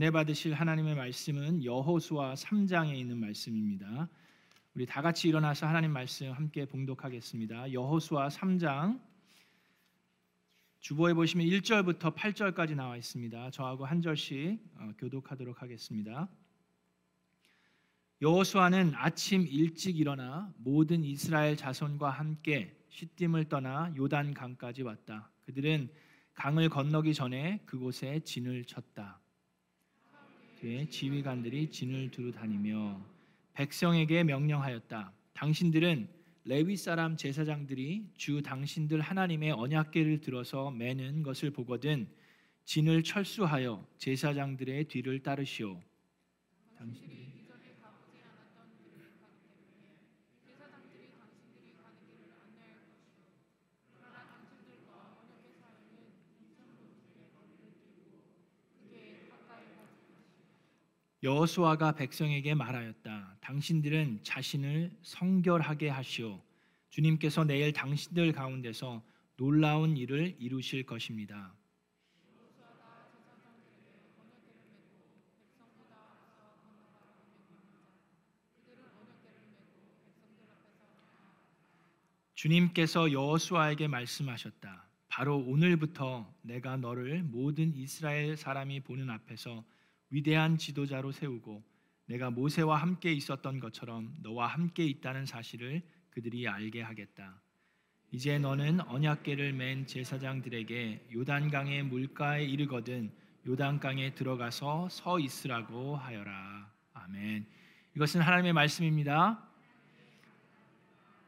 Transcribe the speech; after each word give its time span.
은혜 0.00 0.10
받으실 0.10 0.54
하나님의 0.54 0.94
말씀은 0.94 1.62
여호수아 1.62 2.32
3장에 2.32 2.96
있는 2.96 3.18
말씀입니다. 3.18 4.08
우리 4.72 4.86
다 4.86 5.02
같이 5.02 5.28
일어나서 5.28 5.66
하나님 5.66 5.92
말씀 5.92 6.32
함께 6.32 6.64
봉독하겠습니다. 6.64 7.74
여호수아 7.74 8.28
3장 8.28 8.98
주보에 10.78 11.12
보시면 11.12 11.46
1절부터 11.46 12.14
8절까지 12.14 12.76
나와 12.76 12.96
있습니다. 12.96 13.50
저하고 13.50 13.84
한 13.84 14.00
절씩 14.00 14.58
어, 14.78 14.90
교독하도록 14.96 15.60
하겠습니다. 15.60 16.30
여호수아는 18.22 18.94
아침 18.94 19.46
일찍 19.46 19.98
일어나 19.98 20.50
모든 20.56 21.04
이스라엘 21.04 21.58
자손과 21.58 22.08
함께 22.08 22.74
시딤을 22.88 23.50
떠나 23.50 23.92
요단 23.94 24.32
강까지 24.32 24.80
왔다. 24.82 25.30
그들은 25.44 25.92
강을 26.32 26.70
건너기 26.70 27.12
전에 27.12 27.60
그곳에 27.66 28.20
진을 28.20 28.64
쳤다. 28.64 29.20
뒤에 30.60 30.86
지휘관들이 30.90 31.70
진을 31.70 32.10
두루 32.10 32.32
다니며 32.32 33.00
백성에게 33.54 34.24
명령하였다. 34.24 35.12
당신들은 35.32 36.06
레위 36.44 36.76
사람 36.76 37.16
제사장들이 37.16 38.10
주 38.16 38.42
당신들 38.42 39.00
하나님의 39.00 39.52
언약궤를 39.52 40.20
들어서 40.20 40.70
매는 40.70 41.22
것을 41.22 41.50
보거든 41.50 42.06
진을 42.66 43.02
철수하여 43.02 43.86
제사장들의 43.96 44.84
뒤를 44.84 45.22
따르시오. 45.22 45.80
당신들이 46.76 47.29
여호수아가 61.22 61.92
백성에게 61.92 62.54
말하였다. 62.54 63.36
당신들은 63.42 64.20
자신을 64.22 64.90
성결하게 65.02 65.90
하시오. 65.90 66.40
주님께서 66.88 67.44
내일 67.44 67.72
당신들 67.74 68.32
가운데서 68.32 69.02
놀라운 69.36 69.98
일을 69.98 70.34
이루실 70.38 70.86
것입니다. 70.86 71.54
주님께서 82.34 83.12
여호수아에게 83.12 83.88
말씀하셨다. 83.88 84.88
바로 85.08 85.36
오늘부터 85.36 86.34
내가 86.40 86.78
너를 86.78 87.22
모든 87.22 87.74
이스라엘 87.74 88.38
사람이 88.38 88.80
보는 88.80 89.10
앞에서 89.10 89.62
위대한 90.10 90.58
지도자로 90.58 91.12
세우고 91.12 91.62
내가 92.06 92.30
모세와 92.30 92.76
함께 92.76 93.12
있었던 93.12 93.60
것처럼 93.60 94.14
너와 94.22 94.48
함께 94.48 94.84
있다는 94.84 95.26
사실을 95.26 95.82
그들이 96.10 96.48
알게 96.48 96.82
하겠다. 96.82 97.40
이제 98.12 98.38
너는 98.38 98.80
언약궤를 98.80 99.52
맨 99.52 99.86
제사장들에게 99.86 101.10
요단강의 101.14 101.84
물가에 101.84 102.44
이르거든 102.44 103.12
요단강에 103.46 104.14
들어가서 104.14 104.88
서 104.88 105.20
있으라고 105.20 105.96
하여라. 105.96 106.68
아멘. 106.92 107.46
이것은 107.94 108.20
하나님의 108.20 108.52
말씀입니다. 108.52 109.46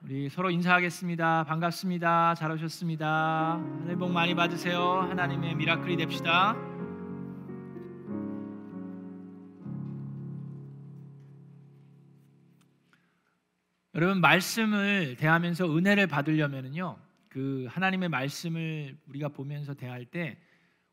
우리 0.02 0.28
서로 0.28 0.50
인사하겠습니다. 0.50 1.44
반갑습니다. 1.44 2.34
잘 2.34 2.50
오셨습니다. 2.50 3.54
하늘 3.54 3.96
복 3.96 4.10
많이 4.10 4.34
받으세요. 4.34 4.82
하나님의 4.82 5.54
미라클이 5.54 5.96
됩시다. 5.96 6.71
여러분 13.94 14.22
말씀을 14.22 15.16
대하면서 15.16 15.76
은혜를 15.76 16.06
받으려면은요. 16.06 16.96
그 17.28 17.66
하나님의 17.68 18.08
말씀을 18.08 18.96
우리가 19.06 19.28
보면서 19.28 19.74
대할 19.74 20.06
때 20.06 20.38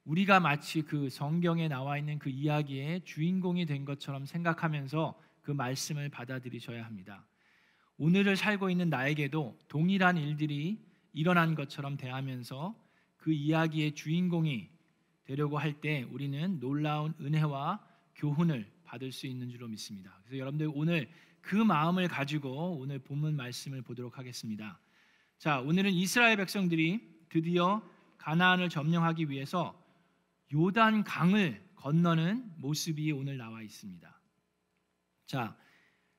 우리가 0.04 0.42
마치 0.42 0.82
그 0.82 1.10
성경에 1.10 1.70
나와 1.70 1.98
있는 1.98 2.20
그 2.20 2.30
이야기의 2.30 3.02
주인공이 3.06 3.66
된 3.68 3.86
것처럼 3.86 4.26
생각하면서 4.26 5.18
그 5.42 5.52
말씀을 5.52 6.10
받아들이셔야 6.10 6.84
합니다. 6.84 7.26
오늘을 7.98 8.36
살고 8.36 8.70
있는 8.70 8.90
나에게도 8.90 9.58
동일한 9.70 10.18
일들이 10.18 10.84
일어난 11.14 11.56
것처럼 11.56 11.96
대하면서 11.96 12.76
그 13.18 13.32
이야기의 13.32 13.94
주인공이 13.94 14.70
되려고 15.24 15.58
할 15.58 15.80
때 15.80 16.04
우리는 16.12 16.60
놀라운 16.60 17.14
은혜와 17.22 17.80
교훈을 18.16 18.70
받을 18.84 19.14
수 19.14 19.26
있는 19.26 19.50
줄로 19.50 19.70
믿습니다. 19.70 20.20
그래서 20.26 20.40
여러분들 20.40 20.70
오늘 20.74 21.08
그 21.42 21.56
마음을 21.56 22.08
가지고 22.08 22.78
오늘 22.80 23.00
본문 23.00 23.36
말씀을 23.36 23.82
보도록 23.82 24.18
하겠습니다. 24.18 24.80
자, 25.38 25.60
오늘은 25.62 25.92
이스라엘 25.92 26.38
백성들이 26.38 27.26
드디어 27.30 27.82
가나안을 28.18 28.70
점령하기 28.70 29.30
위해서 29.30 29.80
요단 30.54 31.04
강을 31.04 31.64
건너는 31.76 32.54
모습이 32.58 33.12
오늘 33.12 33.38
나와 33.38 33.62
있습니다. 33.62 34.22
자, 35.26 35.56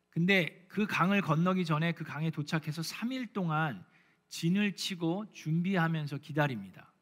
근데 0.08 0.66
그 0.68 0.86
강을 0.86 1.20
건너기 1.20 1.64
전에 1.64 1.92
그 1.92 2.04
강에 2.04 2.30
도착해서 2.30 2.82
3일 2.82 3.32
동안 3.32 3.84
진을 4.28 4.74
치고 4.76 5.32
준비하면서 5.32 6.18
기다립니다. 6.18 6.92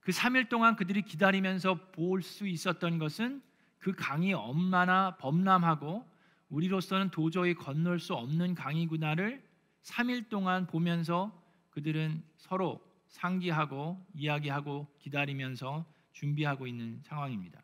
그 0.00 0.12
3일 0.12 0.48
동안 0.48 0.76
그들이 0.76 1.02
기다리면서 1.02 1.90
볼 1.92 2.22
수 2.22 2.46
있었던 2.46 2.98
것은 2.98 3.42
그 3.78 3.94
강이 3.94 4.32
얼마나 4.32 5.16
범람하고 5.18 6.06
우리로서는 6.48 7.10
도저히 7.10 7.54
건널 7.54 7.98
수 7.98 8.14
없는 8.14 8.54
강이구나를 8.54 9.42
3일 9.82 10.28
동안 10.28 10.66
보면서 10.66 11.42
그들은 11.70 12.22
서로 12.36 12.80
상기하고 13.08 14.04
이야기하고 14.14 14.86
기다리면서 14.98 15.84
준비하고 16.12 16.66
있는 16.66 17.00
상황입니다. 17.02 17.62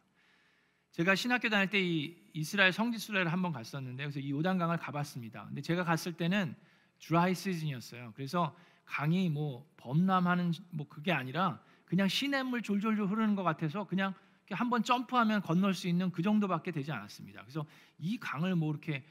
제가 0.92 1.14
신학교 1.14 1.48
다닐 1.48 1.68
때 1.70 1.80
이 1.80 2.20
이스라엘 2.32 2.72
성지 2.72 2.98
순례를 2.98 3.32
한번 3.32 3.52
갔었는데 3.52 4.04
그래서 4.04 4.20
이 4.20 4.30
요단강을 4.30 4.78
가봤습니다. 4.78 5.46
근데 5.46 5.60
제가 5.60 5.84
갔을 5.84 6.12
때는 6.12 6.54
드라이 7.00 7.34
시즌이었어요. 7.34 8.12
그래서 8.14 8.54
강이 8.84 9.28
뭐 9.30 9.68
범람하는 9.76 10.52
뭐 10.70 10.88
그게 10.88 11.12
아니라 11.12 11.60
그냥 11.84 12.08
시냇물 12.08 12.62
졸졸졸 12.62 13.08
흐르는 13.08 13.34
것 13.34 13.42
같아서 13.42 13.84
그냥 13.86 14.14
한번 14.50 14.82
점프하면 14.82 15.42
건널 15.42 15.74
수 15.74 15.88
있는 15.88 16.10
그 16.10 16.22
정도밖에 16.22 16.70
되지 16.70 16.92
않았습니다. 16.92 17.42
그래서 17.42 17.66
이 17.98 18.18
강을 18.18 18.56
뭐 18.56 18.70
이렇게 18.70 19.04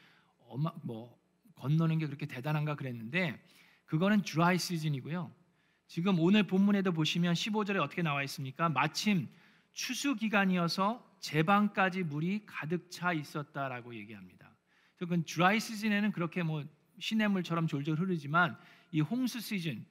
어마, 0.47 0.71
뭐 0.83 1.17
건너는 1.55 1.99
게 1.99 2.05
그렇게 2.05 2.25
대단한가 2.25 2.75
그랬는데 2.75 3.41
그거는 3.85 4.21
드라이 4.21 4.57
시즌이고요. 4.57 5.31
지금 5.87 6.19
오늘 6.19 6.43
본문에도 6.43 6.91
보시면 6.91 7.33
15절에 7.33 7.81
어떻게 7.81 8.01
나와 8.01 8.23
있습니까? 8.23 8.69
마침 8.69 9.27
추수 9.73 10.15
기간이어서 10.15 11.03
제방까지 11.19 12.03
물이 12.03 12.43
가득 12.45 12.91
차 12.91 13.13
있었다라고 13.13 13.95
얘기합니다. 13.95 14.55
그래서 14.95 15.09
그 15.09 15.23
드라이 15.25 15.59
시즌에는 15.59 16.11
그렇게 16.11 16.43
뭐 16.43 16.63
시냇물처럼 16.99 17.67
졸졸 17.67 17.99
흐르지만 17.99 18.57
이 18.91 19.01
홍수 19.01 19.39
시즌 19.39 19.85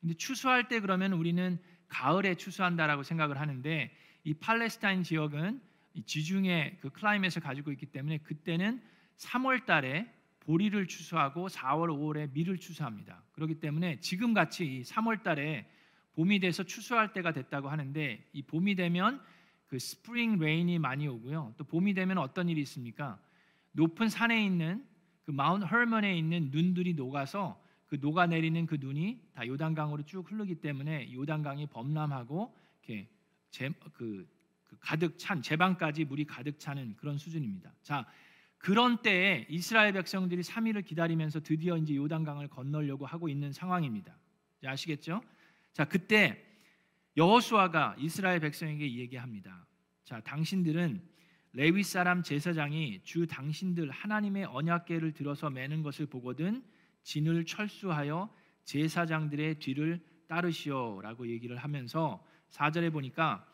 근데 0.00 0.14
추수할 0.14 0.68
때 0.68 0.80
그러면 0.80 1.12
우리는 1.12 1.58
가을에 1.88 2.34
추수한다라고 2.34 3.02
생각을 3.02 3.38
하는데 3.38 3.94
이 4.24 4.34
팔레스타인 4.34 5.02
지역은 5.02 5.60
지중해 6.06 6.78
그 6.80 6.90
클라이met을 6.90 7.42
가지고 7.42 7.72
있기 7.72 7.86
때문에 7.86 8.18
그때는 8.18 8.80
3월 9.18 9.66
달에 9.66 10.12
보리를 10.40 10.86
추수하고 10.86 11.48
4월, 11.48 11.88
5월에 11.88 12.32
밀을 12.32 12.58
추수합니다. 12.58 13.22
그렇기 13.32 13.60
때문에 13.60 14.00
지금 14.00 14.34
같이 14.34 14.78
이 14.78 14.82
3월 14.82 15.22
달에 15.22 15.66
봄이 16.14 16.40
돼서 16.40 16.62
추수할 16.62 17.12
때가 17.12 17.32
됐다고 17.32 17.68
하는데 17.68 18.24
이 18.32 18.42
봄이 18.42 18.74
되면 18.74 19.20
그 19.68 19.78
spring 19.78 20.38
rain이 20.38 20.78
많이 20.78 21.08
오고요. 21.08 21.54
또 21.56 21.64
봄이 21.64 21.94
되면 21.94 22.18
어떤 22.18 22.48
일이 22.48 22.60
있습니까? 22.62 23.18
높은 23.72 24.08
산에 24.08 24.44
있는 24.44 24.84
그 25.24 25.30
Mount 25.30 25.64
Hermon에 25.64 26.16
있는 26.16 26.50
눈들이 26.50 26.94
녹아서 26.94 27.60
그 27.86 27.98
녹아 28.00 28.26
내리는 28.26 28.66
그 28.66 28.76
눈이 28.80 29.20
다 29.34 29.46
요단강으로 29.46 30.04
쭉 30.04 30.30
흐르기 30.30 30.56
때문에 30.56 31.12
요단강이 31.12 31.66
범람하고 31.66 32.54
이렇게 32.82 33.08
제, 33.52 33.70
그, 33.92 34.26
그 34.64 34.76
가득 34.80 35.18
찬 35.18 35.40
제방까지 35.40 36.06
물이 36.06 36.24
가득 36.24 36.58
차는 36.58 36.96
그런 36.96 37.18
수준입니다. 37.18 37.72
자, 37.82 38.04
그런 38.58 39.02
때에 39.02 39.46
이스라엘 39.48 39.92
백성들이 39.92 40.42
3일을 40.42 40.84
기다리면서 40.84 41.40
드디어 41.40 41.76
이제 41.76 41.94
요단강을 41.94 42.48
건너려고 42.48 43.06
하고 43.06 43.28
있는 43.28 43.52
상황입니다. 43.52 44.16
아시겠죠? 44.64 45.22
자, 45.72 45.84
그때 45.84 46.44
여호수아가 47.16 47.96
이스라엘 47.98 48.40
백성에게 48.40 48.96
얘기합니다. 48.98 49.66
자, 50.04 50.20
당신들은 50.20 51.02
레위 51.52 51.82
사람 51.82 52.22
제사장이 52.22 53.02
주 53.04 53.26
당신들 53.26 53.90
하나님의 53.90 54.46
언약궤를 54.46 55.12
들어서 55.12 55.50
매는 55.50 55.82
것을 55.82 56.06
보거든 56.06 56.64
진을 57.02 57.44
철수하여 57.44 58.34
제사장들의 58.64 59.58
뒤를 59.58 60.00
따르시오라고 60.28 61.28
얘기를 61.28 61.58
하면서 61.58 62.24
4절에 62.52 62.92
보니까 62.92 63.46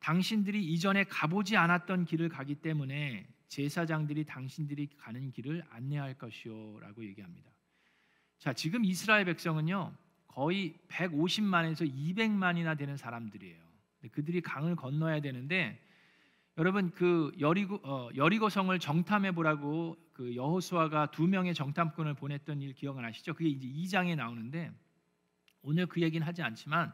당신들이 0.00 0.64
이전에 0.64 1.04
가보지 1.04 1.56
않았던 1.56 2.06
길을 2.06 2.28
가기 2.28 2.56
때문에 2.56 3.26
제사장들이 3.48 4.24
당신들이 4.24 4.88
가는 4.98 5.30
길을 5.30 5.64
안내할 5.70 6.14
것이요라고 6.14 7.04
얘기합니다. 7.04 7.50
자, 8.38 8.52
지금 8.52 8.84
이스라엘 8.84 9.24
백성은요. 9.26 9.92
거의 10.28 10.74
150만에서 10.88 11.92
200만이나 11.92 12.78
되는 12.78 12.96
사람들이에요. 12.96 13.58
그들이 14.12 14.40
강을 14.40 14.76
건너야 14.76 15.20
되는데 15.20 15.78
여러분 16.56 16.90
그 16.92 17.32
여리고 17.40 17.80
어, 17.82 18.08
여리고 18.16 18.48
성을 18.48 18.76
정탐해 18.78 19.32
보라고 19.32 19.96
그 20.12 20.34
여호수아가 20.34 21.10
두 21.10 21.26
명의 21.26 21.54
정탐꾼을 21.54 22.14
보냈던 22.14 22.60
일 22.62 22.74
기억나시죠? 22.74 23.34
그게 23.34 23.48
이제 23.48 23.66
2장에 23.66 24.14
나오는데 24.16 24.72
오늘 25.62 25.86
그 25.86 26.00
얘기는 26.00 26.26
하지 26.26 26.42
않지만 26.42 26.92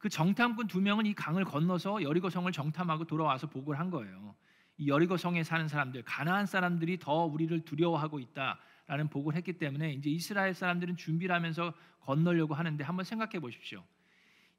그 0.00 0.08
정탐꾼 0.08 0.66
두 0.66 0.80
명은 0.80 1.04
이 1.04 1.12
강을 1.12 1.44
건너서 1.44 2.02
여리고 2.02 2.30
성을 2.30 2.50
정탐하고 2.50 3.04
돌아와서 3.04 3.46
보고를 3.46 3.78
한 3.78 3.90
거예요. 3.90 4.34
이 4.78 4.88
여리고 4.88 5.18
성에 5.18 5.42
사는 5.42 5.68
사람들, 5.68 6.04
가나안 6.04 6.46
사람들이 6.46 6.98
더 6.98 7.26
우리를 7.26 7.66
두려워하고 7.66 8.18
있다라는 8.18 9.08
보고를 9.10 9.36
했기 9.36 9.52
때문에 9.58 9.92
이제 9.92 10.08
이스라엘 10.08 10.54
사람들은 10.54 10.96
준비를 10.96 11.34
하면서 11.34 11.74
건너려고 12.00 12.54
하는데 12.54 12.82
한번 12.82 13.04
생각해 13.04 13.40
보십시오. 13.40 13.84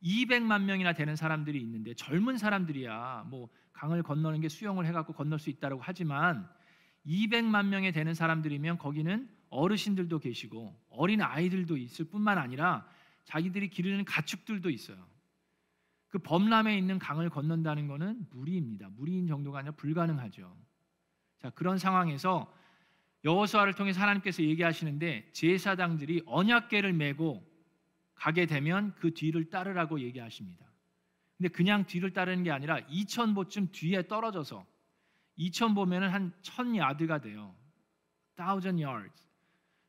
200만 0.04 0.62
명이나 0.62 0.94
되는 0.94 1.16
사람들이 1.16 1.60
있는데 1.60 1.96
젊은 1.96 2.38
사람들이야 2.38 3.26
뭐 3.28 3.50
강을 3.74 4.04
건너는 4.04 4.42
게 4.42 4.48
수영을 4.48 4.86
해갖고 4.86 5.14
건널 5.14 5.40
수 5.40 5.50
있다라고 5.50 5.82
하지만 5.84 6.48
200만 7.08 7.66
명에 7.66 7.92
되는 7.92 8.14
사람들이면 8.14 8.78
거기는 8.78 9.28
어르신들도 9.50 10.20
계시고 10.20 10.80
어린 10.92 11.24
아이들도 11.24 11.78
있을 11.78 12.06
뿐만 12.06 12.38
아니라 12.38 12.88
자기들이 13.24 13.70
기르는 13.70 14.06
가축들도 14.06 14.70
있어요. 14.70 15.11
그 16.12 16.20
범람에 16.20 16.78
있는 16.78 17.00
강을 17.00 17.30
건넌다는 17.30 17.88
것은 17.88 18.28
무리입니다. 18.32 18.90
무리인 18.90 19.28
정도가 19.28 19.60
아니라 19.60 19.74
불가능하죠. 19.76 20.56
자 21.40 21.50
그런 21.52 21.78
상황에서 21.78 22.54
여호수아를 23.24 23.74
통해 23.74 23.92
하나님께서 23.92 24.44
얘기하시는데 24.44 25.32
제사장들이 25.32 26.24
언약궤를 26.26 26.94
메고 26.94 27.44
가게 28.14 28.46
되면 28.46 28.94
그 28.96 29.14
뒤를 29.14 29.50
따르라고 29.50 30.02
얘기하십니다. 30.02 30.66
근데 31.38 31.50
그냥 31.50 31.86
뒤를 31.86 32.12
따르는 32.12 32.44
게 32.44 32.52
아니라 32.52 32.80
2,000보쯤 32.82 33.72
뒤에 33.72 34.08
떨어져서 34.08 34.66
2,000보면은 35.40 36.10
한 36.10 36.34
1,000야드가 36.44 37.22
돼요. 37.24 37.56
1,000 38.36 38.80
yards. 38.80 39.28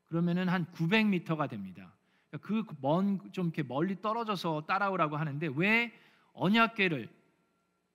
그러면은 0.05 0.49
한 0.49 0.67
900m가 0.73 1.51
됩니다. 1.51 1.93
그 2.41 2.65
먼 2.81 3.19
좀 3.33 3.47
이렇게 3.47 3.63
멀리 3.63 4.01
떨어져서 4.01 4.65
따라오라고 4.67 5.17
하는데 5.17 5.51
왜 5.57 5.93
언약궤를 6.33 7.09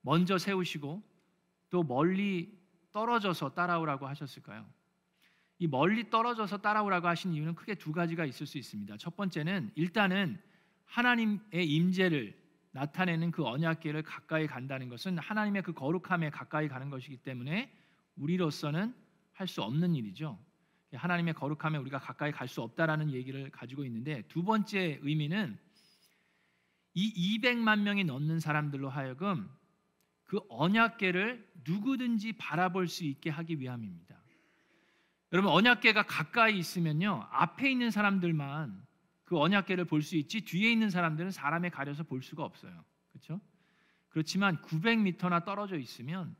먼저 0.02 0.38
세우시고 0.38 1.02
또 1.70 1.82
멀리 1.82 2.56
떨어져서 2.92 3.54
따라오라고 3.54 4.06
하셨을까요? 4.06 4.66
이 5.58 5.66
멀리 5.66 6.08
떨어져서 6.08 6.58
따라오라고 6.58 7.08
하신 7.08 7.34
이유는 7.34 7.54
크게 7.54 7.74
두 7.74 7.92
가지가 7.92 8.24
있을 8.24 8.46
수 8.46 8.58
있습니다. 8.58 8.96
첫 8.96 9.16
번째는 9.16 9.72
일단은 9.74 10.40
하나님의 10.86 11.66
임재를 11.66 12.38
나타내는 12.70 13.32
그 13.32 13.44
언약궤를 13.44 14.02
가까이 14.02 14.46
간다는 14.46 14.88
것은 14.88 15.18
하나님의 15.18 15.62
그 15.62 15.72
거룩함에 15.72 16.30
가까이 16.30 16.68
가는 16.68 16.90
것이기 16.90 17.18
때문에 17.18 17.72
우리로서는 18.16 18.94
할 19.32 19.46
수 19.46 19.62
없는 19.62 19.94
일이죠. 19.94 20.38
하나님의 20.92 21.34
거룩함에 21.34 21.78
우리가 21.78 21.98
가까이 21.98 22.32
갈 22.32 22.48
수 22.48 22.62
없다라는 22.62 23.12
얘기를 23.12 23.50
가지고 23.50 23.84
있는데 23.84 24.22
두 24.28 24.42
번째 24.42 24.98
의미는 25.02 25.58
이 26.98 27.38
200만 27.38 27.82
명이 27.82 28.02
넘는 28.02 28.40
사람들로 28.40 28.88
하여금 28.90 29.48
그 30.24 30.40
언약궤를 30.48 31.48
누구든지 31.64 32.32
바라볼 32.32 32.88
수 32.88 33.04
있게 33.04 33.30
하기 33.30 33.60
위함입니다. 33.60 34.16
여러분 35.32 35.52
언약궤가 35.52 36.02
가까이 36.02 36.58
있으면요 36.58 37.28
앞에 37.30 37.70
있는 37.70 37.92
사람들만 37.92 38.84
그 39.24 39.38
언약궤를 39.38 39.84
볼 39.84 40.02
수 40.02 40.16
있지 40.16 40.40
뒤에 40.40 40.72
있는 40.72 40.90
사람들은 40.90 41.30
사람에 41.30 41.68
가려서 41.68 42.02
볼 42.02 42.20
수가 42.20 42.42
없어요. 42.42 42.84
그렇죠? 43.12 43.40
그렇지만 44.08 44.60
900m나 44.62 45.44
떨어져 45.44 45.76
있으면 45.78 46.34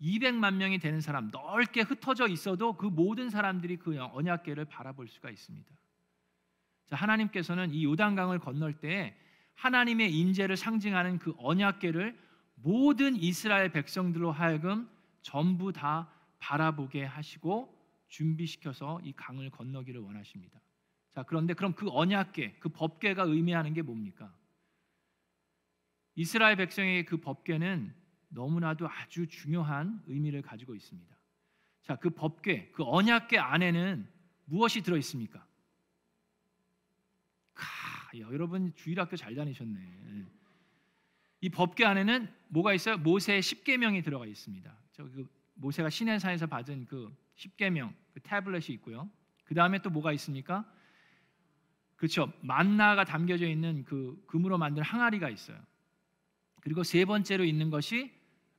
200만 0.00 0.54
명이 0.54 0.78
되는 0.78 1.02
사람 1.02 1.28
넓게 1.30 1.82
흩어져 1.82 2.26
있어도 2.28 2.72
그 2.72 2.86
모든 2.86 3.28
사람들이 3.28 3.76
그 3.76 3.98
언약궤를 4.00 4.64
바라볼 4.64 5.08
수가 5.08 5.28
있습니다. 5.28 5.70
자, 6.86 6.96
하나님께서는 6.96 7.74
이 7.74 7.84
요단강을 7.84 8.38
건널 8.38 8.72
때 8.80 9.14
하나님의 9.60 10.14
임재를 10.16 10.56
상징하는 10.56 11.18
그 11.18 11.34
언약궤를 11.36 12.18
모든 12.54 13.14
이스라엘 13.14 13.70
백성들로 13.70 14.32
하여금 14.32 14.88
전부 15.20 15.70
다 15.70 16.10
바라보게 16.38 17.04
하시고 17.04 17.78
준비시켜서 18.08 19.00
이 19.04 19.12
강을 19.12 19.50
건너기를 19.50 20.00
원하십니다. 20.00 20.58
자, 21.14 21.24
그런데 21.24 21.52
그럼 21.52 21.74
그 21.74 21.88
언약궤, 21.90 22.56
그 22.58 22.70
법궤가 22.70 23.24
의미하는 23.24 23.74
게 23.74 23.82
뭡니까? 23.82 24.34
이스라엘 26.14 26.56
백성의 26.56 27.04
그 27.04 27.18
법궤는 27.18 27.94
너무나도 28.30 28.88
아주 28.88 29.28
중요한 29.28 30.02
의미를 30.06 30.40
가지고 30.40 30.74
있습니다. 30.74 31.14
자, 31.82 31.96
그 31.96 32.08
법궤, 32.08 32.70
그 32.72 32.82
언약궤 32.82 33.38
안에는 33.38 34.08
무엇이 34.46 34.80
들어 34.80 34.96
있습니까? 34.96 35.46
여러분 38.18 38.74
주일학교 38.74 39.16
잘 39.16 39.34
다니셨네. 39.34 40.26
이 41.42 41.48
법궤 41.48 41.84
안에는 41.84 42.28
뭐가 42.48 42.74
있어요? 42.74 42.98
모세의 42.98 43.42
십계명이 43.42 44.02
들어가 44.02 44.26
있습니다. 44.26 44.76
저 44.92 45.04
그 45.04 45.40
모세가 45.60 45.90
시내산에서 45.90 46.46
받은 46.46 46.86
그 46.86 47.14
십계명, 47.34 47.94
그 48.12 48.20
태블릿이 48.20 48.72
있고요. 48.74 49.08
그 49.44 49.54
다음에 49.54 49.80
또 49.82 49.90
뭐가 49.90 50.12
있습니까? 50.12 50.64
그렇죠. 51.96 52.32
만나가 52.40 53.04
담겨져 53.04 53.46
있는 53.46 53.84
그 53.84 54.22
금으로 54.26 54.56
만든 54.56 54.82
항아리가 54.82 55.28
있어요. 55.28 55.58
그리고 56.62 56.82
세 56.82 57.04
번째로 57.04 57.44
있는 57.44 57.70
것이 57.70 58.12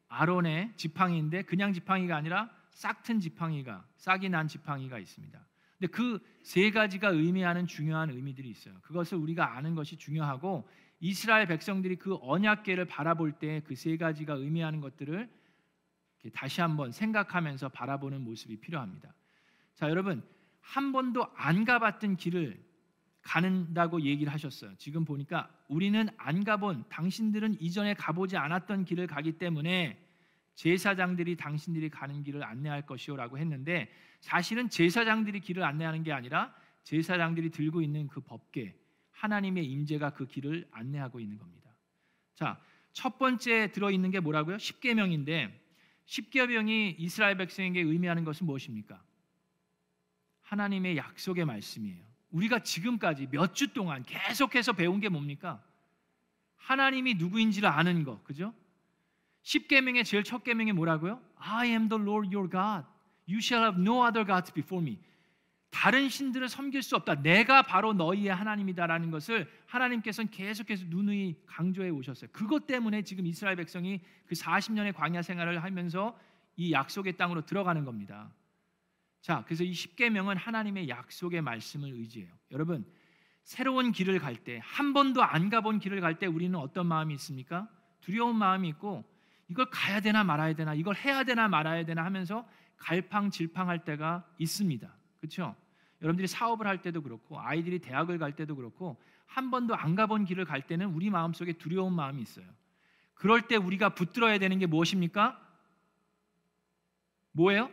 아론의 0.07 0.73
지팡이인데 0.75 1.43
그냥 1.43 1.73
지팡이가 1.73 2.15
아니라 2.15 2.51
싹튼 2.71 3.19
지팡이가 3.19 3.87
싹이 3.97 4.29
난 4.29 4.47
지팡이가 4.47 4.99
있습니다. 4.99 5.43
근데 5.81 5.87
그 5.87 6.19
세 6.43 6.71
가지가 6.71 7.09
의미하는 7.09 7.67
중요한 7.67 8.09
의미들이 8.09 8.49
있어요. 8.49 8.73
그것을 8.81 9.17
우리가 9.17 9.55
아는 9.57 9.75
것이 9.75 9.95
중요하고 9.97 10.67
이스라엘 10.99 11.47
백성들이 11.47 11.95
그 11.97 12.17
언약궤를 12.21 12.85
바라볼 12.85 13.33
때 13.33 13.61
그 13.61 13.75
세 13.75 13.97
가지가 13.97 14.33
의미하는 14.35 14.79
것들을 14.81 15.29
다시 16.33 16.61
한번 16.61 16.91
생각하면서 16.91 17.69
바라보는 17.69 18.21
모습이 18.21 18.57
필요합니다. 18.57 19.13
자, 19.75 19.89
여러분 19.89 20.23
한 20.61 20.91
번도 20.91 21.27
안 21.35 21.65
가봤던 21.65 22.17
길을 22.17 22.63
가는다고 23.23 24.01
얘기를 24.01 24.31
하셨어요. 24.33 24.75
지금 24.77 25.05
보니까 25.05 25.49
우리는 25.67 26.07
안 26.17 26.43
가본 26.43 26.85
당신들은 26.89 27.61
이전에 27.61 27.93
가보지 27.95 28.37
않았던 28.37 28.85
길을 28.85 29.07
가기 29.07 29.33
때문에 29.33 29.99
제사장들이 30.55 31.37
당신들이 31.37 31.89
가는 31.89 32.23
길을 32.23 32.43
안내할 32.43 32.85
것이요라고 32.85 33.37
했는데 33.37 33.91
사실은 34.19 34.69
제사장들이 34.69 35.39
길을 35.39 35.63
안내하는 35.63 36.03
게 36.03 36.11
아니라 36.11 36.53
제사장들이 36.83 37.49
들고 37.51 37.81
있는 37.81 38.07
그 38.07 38.21
법계 38.21 38.75
하나님의 39.11 39.65
임재가 39.65 40.11
그 40.11 40.27
길을 40.27 40.67
안내하고 40.71 41.19
있는 41.19 41.37
겁니다. 41.37 41.71
자, 42.35 42.59
첫 42.93 43.17
번째 43.17 43.71
들어 43.71 43.91
있는 43.91 44.11
게 44.11 44.19
뭐라고요? 44.19 44.57
십계명인데 44.57 45.59
십계명이 46.05 46.95
이스라엘 46.99 47.37
백성에게 47.37 47.81
의미하는 47.81 48.23
것은 48.23 48.45
무엇입니까? 48.45 49.01
하나님의 50.41 50.97
약속의 50.97 51.45
말씀이에요. 51.45 52.03
우리가 52.31 52.59
지금까지 52.59 53.27
몇 53.31 53.53
주 53.53 53.73
동안 53.73 54.03
계속해서 54.03 54.73
배운 54.73 54.99
게 54.99 55.09
뭡니까? 55.09 55.63
하나님이 56.57 57.15
누구인지를 57.15 57.67
아는 57.67 58.03
거, 58.03 58.21
그죠? 58.23 58.53
10계명의 59.43 60.05
제일 60.05 60.23
첫 60.23 60.43
계명이 60.43 60.71
뭐라고요? 60.73 61.21
I 61.37 61.69
am 61.69 61.89
the 61.89 62.01
Lord 62.01 62.35
your 62.35 62.49
God. 62.49 62.85
You 63.27 63.39
shall 63.39 63.65
have 63.65 63.81
no 63.81 64.05
other 64.05 64.25
gods 64.25 64.51
before 64.53 64.83
me. 64.85 64.99
다른 65.71 66.09
신들을 66.09 66.49
섬길 66.49 66.83
수 66.83 66.95
없다. 66.97 67.21
내가 67.21 67.61
바로 67.61 67.93
너희의 67.93 68.35
하나님이다라는 68.35 69.09
것을 69.09 69.49
하나님께서는 69.67 70.29
계속해서 70.29 70.85
누누이 70.89 71.37
강조해 71.45 71.89
오셨어요. 71.89 72.29
그것 72.33 72.67
때문에 72.67 73.03
지금 73.03 73.25
이스라엘 73.25 73.55
백성이 73.55 74.01
그 74.25 74.35
40년의 74.35 74.93
광야 74.93 75.21
생활을 75.21 75.63
하면서 75.63 76.17
이 76.57 76.73
약속의 76.73 77.15
땅으로 77.15 77.45
들어가는 77.45 77.85
겁니다. 77.85 78.33
자, 79.21 79.43
그래서 79.45 79.63
이 79.63 79.73
십계명은 79.73 80.35
하나님의 80.35 80.89
약속의 80.89 81.41
말씀을 81.41 81.93
의지해요. 81.93 82.29
여러분, 82.51 82.85
새로운 83.43 83.91
길을 83.91 84.19
갈 84.19 84.35
때, 84.35 84.59
한 84.63 84.93
번도 84.93 85.23
안 85.23 85.49
가본 85.49 85.79
길을 85.79 86.01
갈 86.01 86.19
때 86.19 86.25
우리는 86.27 86.53
어떤 86.59 86.85
마음이 86.85 87.13
있습니까? 87.15 87.69
두려운 88.01 88.35
마음이 88.35 88.67
있고 88.69 89.05
이걸 89.51 89.65
가야 89.69 89.99
되나 89.99 90.23
말아야 90.23 90.53
되나, 90.53 90.73
이걸 90.73 90.95
해야 90.95 91.25
되나 91.25 91.49
말아야 91.49 91.83
되나 91.83 92.05
하면서 92.05 92.47
갈팡질팡할 92.77 93.83
때가 93.83 94.25
있습니다. 94.37 94.89
그렇죠? 95.19 95.55
여러분들이 96.01 96.25
사업을 96.27 96.67
할 96.67 96.81
때도 96.81 97.01
그렇고 97.01 97.37
아이들이 97.37 97.79
대학을 97.79 98.17
갈 98.17 98.33
때도 98.33 98.55
그렇고 98.55 98.97
한 99.25 99.51
번도 99.51 99.75
안 99.75 99.95
가본 99.95 100.23
길을 100.23 100.45
갈 100.45 100.65
때는 100.65 100.87
우리 100.93 101.09
마음속에 101.09 101.53
두려운 101.53 101.93
마음이 101.93 102.21
있어요. 102.21 102.45
그럴 103.13 103.41
때 103.41 103.57
우리가 103.57 103.93
붙들어야 103.93 104.39
되는 104.39 104.57
게 104.57 104.67
무엇입니까? 104.67 105.37
뭐예요? 107.33 107.69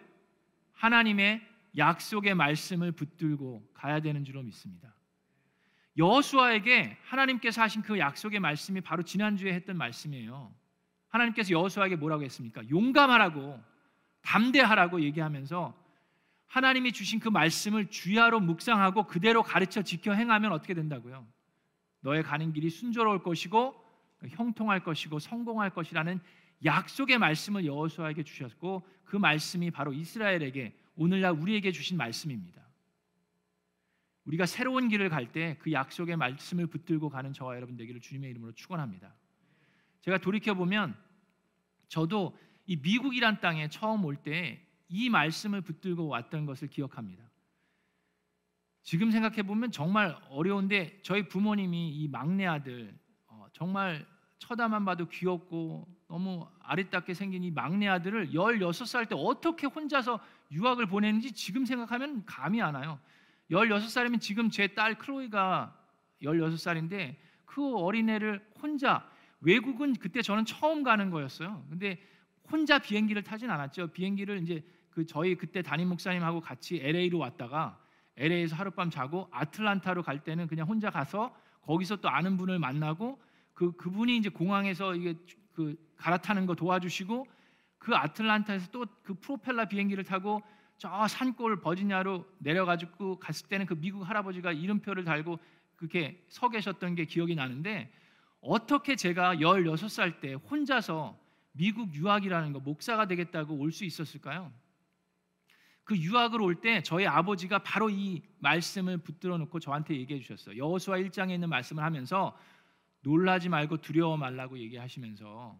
하나님의 0.72 1.46
약속의 1.76 2.34
말씀을 2.34 2.90
붙들고 2.90 3.70
가야 3.72 4.00
되는 4.00 4.24
줄로 4.24 4.42
믿습니다. 4.42 4.92
여호수아에게 5.96 6.98
하나님께서 7.04 7.62
하신 7.62 7.82
그 7.82 8.00
약속의 8.00 8.40
말씀이 8.40 8.80
바로 8.80 9.04
지난주에 9.04 9.52
했던 9.52 9.78
말씀이에요. 9.78 10.52
하나님께서 11.08 11.50
여호수아에게 11.50 11.96
뭐라고 11.96 12.22
했습니까? 12.24 12.68
용감하라고 12.68 13.60
담대하라고 14.22 15.00
얘기하면서 15.02 15.74
하나님이 16.46 16.92
주신 16.92 17.20
그 17.20 17.28
말씀을 17.28 17.88
주야로 17.90 18.40
묵상하고 18.40 19.04
그대로 19.06 19.42
가르쳐 19.42 19.82
지켜 19.82 20.12
행하면 20.12 20.52
어떻게 20.52 20.74
된다고요? 20.74 21.26
너의 22.00 22.22
가는 22.22 22.52
길이 22.52 22.70
순조로울 22.70 23.22
것이고 23.22 23.74
형통할 24.28 24.82
것이고 24.82 25.18
성공할 25.18 25.70
것이라는 25.70 26.20
약속의 26.64 27.18
말씀을 27.18 27.66
여호수아에게 27.66 28.22
주셨고 28.22 28.86
그 29.04 29.16
말씀이 29.16 29.70
바로 29.70 29.92
이스라엘에게 29.92 30.74
오늘날 30.96 31.32
우리에게 31.32 31.70
주신 31.70 31.96
말씀입니다. 31.96 32.62
우리가 34.24 34.44
새로운 34.46 34.88
길을 34.88 35.08
갈 35.08 35.32
때 35.32 35.56
그 35.60 35.72
약속의 35.72 36.16
말씀을 36.16 36.66
붙들고 36.66 37.08
가는 37.08 37.32
저와 37.32 37.56
여러분 37.56 37.76
되기를 37.76 38.00
주님의 38.00 38.30
이름으로 38.30 38.52
축원합니다. 38.52 39.14
제가 40.08 40.18
돌이켜 40.18 40.54
보면 40.54 40.96
저도 41.88 42.34
이 42.66 42.76
미국이란 42.76 43.40
땅에 43.40 43.68
처음 43.68 44.04
올 44.04 44.16
때 44.16 44.66
이 44.90 45.10
말씀을 45.10 45.60
붙들고 45.60 46.08
왔던 46.08 46.46
것을 46.46 46.68
기억합니다. 46.68 47.22
지금 48.82 49.10
생각해 49.10 49.42
보면 49.42 49.70
정말 49.70 50.18
어려운데 50.30 50.98
저희 51.02 51.28
부모님이 51.28 51.90
이 51.90 52.08
막내 52.08 52.46
아들 52.46 52.98
어, 53.26 53.46
정말 53.52 54.06
쳐다만 54.38 54.86
봐도 54.86 55.06
귀엽고 55.06 55.86
너무 56.08 56.48
아리답게 56.60 57.12
생긴 57.12 57.44
이 57.44 57.50
막내 57.50 57.86
아들을 57.86 58.30
16살 58.30 59.10
때 59.10 59.14
어떻게 59.14 59.66
혼자서 59.66 60.20
유학을 60.52 60.86
보냈는지 60.86 61.32
지금 61.32 61.66
생각하면 61.66 62.24
감이 62.24 62.62
안 62.62 62.76
와요. 62.76 62.98
16살이면 63.50 64.22
지금 64.22 64.48
제 64.48 64.68
딸 64.68 64.96
클로이가 64.96 65.76
16살인데 66.22 67.16
그 67.44 67.76
어린애를 67.76 68.42
혼자 68.62 69.06
외국은 69.40 69.94
그때 69.94 70.22
저는 70.22 70.44
처음 70.44 70.82
가는 70.82 71.10
거였어요. 71.10 71.64
근데 71.70 71.98
혼자 72.50 72.78
비행기를 72.78 73.22
타진 73.22 73.50
않았죠. 73.50 73.88
비행기를 73.88 74.42
이제 74.42 74.64
그 74.90 75.06
저희 75.06 75.34
그때 75.34 75.62
담임 75.62 75.88
목사님하고 75.88 76.40
같이 76.40 76.80
LA로 76.82 77.18
왔다가 77.18 77.78
LA에서 78.16 78.56
하룻밤 78.56 78.90
자고 78.90 79.28
아틀란타로 79.30 80.02
갈 80.02 80.24
때는 80.24 80.46
그냥 80.48 80.66
혼자 80.66 80.90
가서 80.90 81.34
거기서 81.62 81.96
또 81.96 82.08
아는 82.08 82.36
분을 82.36 82.58
만나고 82.58 83.20
그 83.54 83.72
그분이 83.72 84.16
이제 84.16 84.28
공항에서 84.28 84.94
이게 84.94 85.14
그 85.52 85.76
갈아타는 85.96 86.46
거 86.46 86.54
도와주시고 86.54 87.26
그 87.78 87.94
아틀란타에서 87.94 88.70
또 88.70 88.86
그 89.08 89.14
프로펠러 89.14 89.68
비행기를 89.68 90.04
타고 90.04 90.42
저 90.76 91.08
산골 91.08 91.62
버지니아로 91.62 92.26
내려가지고 92.40 93.18
갔을 93.18 93.48
때는 93.48 93.64
그 93.64 93.74
미국 93.74 94.02
할아버지가 94.02 94.52
이름표를 94.52 95.02
달고 95.04 95.38
그렇게 95.76 96.22
서 96.28 96.50
계셨던 96.50 96.94
게 96.94 97.06
기억이 97.06 97.34
나는데 97.34 97.90
어떻게 98.40 98.96
제가 98.96 99.36
16살 99.36 100.20
때 100.20 100.34
혼자서 100.34 101.18
미국 101.52 101.94
유학이라는 101.94 102.52
거 102.52 102.60
목사가 102.60 103.06
되겠다고 103.06 103.54
올 103.56 103.72
수 103.72 103.84
있었을까요? 103.84 104.52
그 105.84 105.96
유학을 105.96 106.40
올 106.42 106.60
때 106.60 106.82
저희 106.82 107.06
아버지가 107.06 107.60
바로 107.60 107.88
이 107.90 108.22
말씀을 108.40 108.98
붙들어 108.98 109.38
놓고 109.38 109.58
저한테 109.58 109.96
얘기해 109.96 110.20
주셨어요. 110.20 110.56
여호수아 110.56 110.98
1장에 110.98 111.30
있는 111.32 111.48
말씀을 111.48 111.82
하면서 111.82 112.38
놀라지 113.00 113.48
말고 113.48 113.78
두려워 113.78 114.16
말라고 114.16 114.58
얘기하시면서 114.58 115.58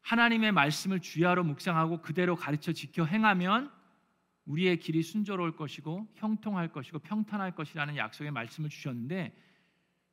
하나님의 0.00 0.50
말씀을 0.52 0.98
주야로 1.00 1.44
묵상하고 1.44 2.02
그대로 2.02 2.34
가르쳐 2.34 2.72
지켜 2.72 3.04
행하면 3.04 3.70
우리의 4.46 4.78
길이 4.80 5.02
순조로울 5.02 5.54
것이고 5.54 6.08
형통할 6.16 6.72
것이고 6.72 6.98
평탄할 6.98 7.54
것이라는 7.54 7.96
약속의 7.96 8.32
말씀을 8.32 8.68
주셨는데 8.68 9.32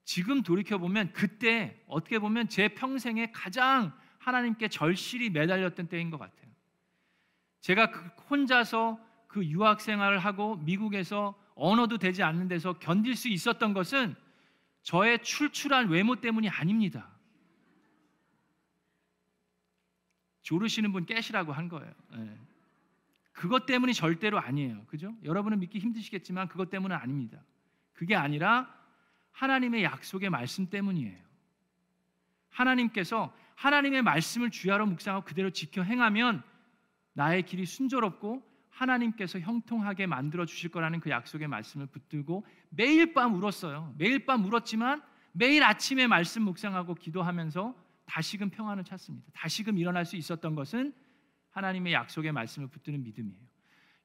지금 0.10 0.42
돌이켜 0.42 0.80
보면 0.80 1.13
그때 1.13 1.80
어떻게 1.86 2.18
보면 2.18 2.50
제 2.50 2.70
평생에 2.70 3.30
가장 3.32 3.94
하나님께 4.18 4.68
절실히 4.68 5.30
매달렸던 5.30 5.88
때인 5.88 6.10
것 6.10 6.18
같아요. 6.18 6.50
제가 7.62 7.92
그 7.92 8.08
혼자서 8.24 9.00
그 9.28 9.46
유학 9.46 9.80
생활을 9.80 10.18
하고 10.18 10.56
미국에서 10.56 11.39
언어도 11.54 12.00
되지 12.00 12.24
않는 12.24 12.48
데서 12.48 12.80
견딜 12.80 13.16
수 13.16 13.28
있었던 13.28 13.74
것은 13.74 14.16
저의 14.82 15.22
출출한 15.22 15.89
외모 15.89 16.16
때문이 16.16 16.50
아닙니다. 16.50 17.08
조르시는 20.42 20.92
분 20.92 21.06
깨시라고 21.06 21.54
한 21.54 21.70
거예요. 21.70 21.94
네. 22.18 22.36
그것 23.32 23.68
때문이 23.68 23.94
절대로 23.94 24.39
아니에요. 24.39 24.86
그죠? 24.88 25.16
여러분은 25.24 25.60
믿기 25.60 25.78
힘드시겠지만 25.78 26.48
그것 26.48 26.72
때문은 26.72 26.96
아닙니다. 26.96 27.44
그게 27.94 28.16
아니라 28.16 28.78
하나님의 29.31 29.83
약속의 29.83 30.29
말씀 30.29 30.69
때문이에요. 30.69 31.17
하나님께서 32.50 33.33
하나님의 33.55 34.01
말씀을 34.01 34.50
주야로 34.50 34.86
묵상하고 34.86 35.25
그대로 35.25 35.50
지켜 35.50 35.83
행하면 35.83 36.43
나의 37.13 37.43
길이 37.43 37.65
순조롭고 37.65 38.43
하나님께서 38.69 39.39
형통하게 39.39 40.07
만들어 40.07 40.45
주실 40.45 40.71
거라는 40.71 41.01
그 41.01 41.09
약속의 41.09 41.48
말씀을 41.48 41.88
붙들고 41.88 42.45
매일 42.69 43.13
밤 43.13 43.36
울었어요. 43.36 43.93
매일 43.98 44.25
밤 44.25 44.45
울었지만 44.45 45.01
매일 45.33 45.63
아침에 45.63 46.07
말씀 46.07 46.43
묵상하고 46.43 46.95
기도하면서 46.95 47.75
다시금 48.05 48.50
평안을 48.50 48.83
찾습니다. 48.86 49.29
다시금 49.33 49.77
일어날 49.77 50.05
수 50.05 50.15
있었던 50.15 50.55
것은 50.55 50.93
하나님의 51.51 51.93
약속의 51.93 52.31
말씀을 52.31 52.69
붙드는 52.69 53.03
믿음이에요. 53.03 53.41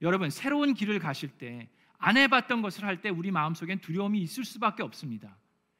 여러분 0.03 0.31
새로운 0.31 0.75
길을 0.75 0.99
가실 0.99 1.31
때 1.31 1.69
안 2.05 2.19
해봤던 2.19 2.61
것을 2.61 2.85
할 2.85 3.01
때 3.01 3.09
우리 3.09 3.31
마음속엔 3.31 3.81
두려움이 3.81 4.21
있을 4.21 4.45
수밖에 4.45 4.83
없습니다. 4.83 5.39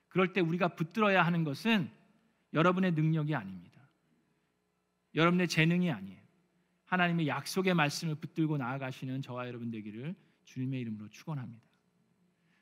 그럴 0.09 0.33
때 0.33 0.41
우리가 0.41 0.69
붙들어야 0.69 1.23
하는 1.23 1.45
것은 1.45 1.91
여러분의 2.55 2.93
능력이 2.93 3.35
아닙니다. 3.35 3.83
여러분의 5.15 5.49
재능이 5.49 5.91
아니에요. 5.91 6.19
하나님의 6.87 7.29
약속의 7.29 7.75
말씀을 7.75 8.15
붙들고 8.15 8.57
나아가시는 8.57 9.21
저와 9.21 9.47
여러분 9.49 9.71
되기를 9.71 10.15
주님의 10.47 10.81
이름으로 10.81 11.11
축원합니다. 11.11 11.63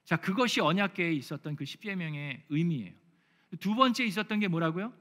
자, 0.04 0.16
그것이 0.16 0.60
언약궤에 0.60 1.12
있었던 1.12 1.54
그 1.54 1.64
십계명의 1.64 2.44
의미예요. 2.48 2.92
두 3.60 3.76
번째 3.76 4.04
있었던 4.04 4.40
게 4.40 4.48
뭐라고요? 4.48 4.92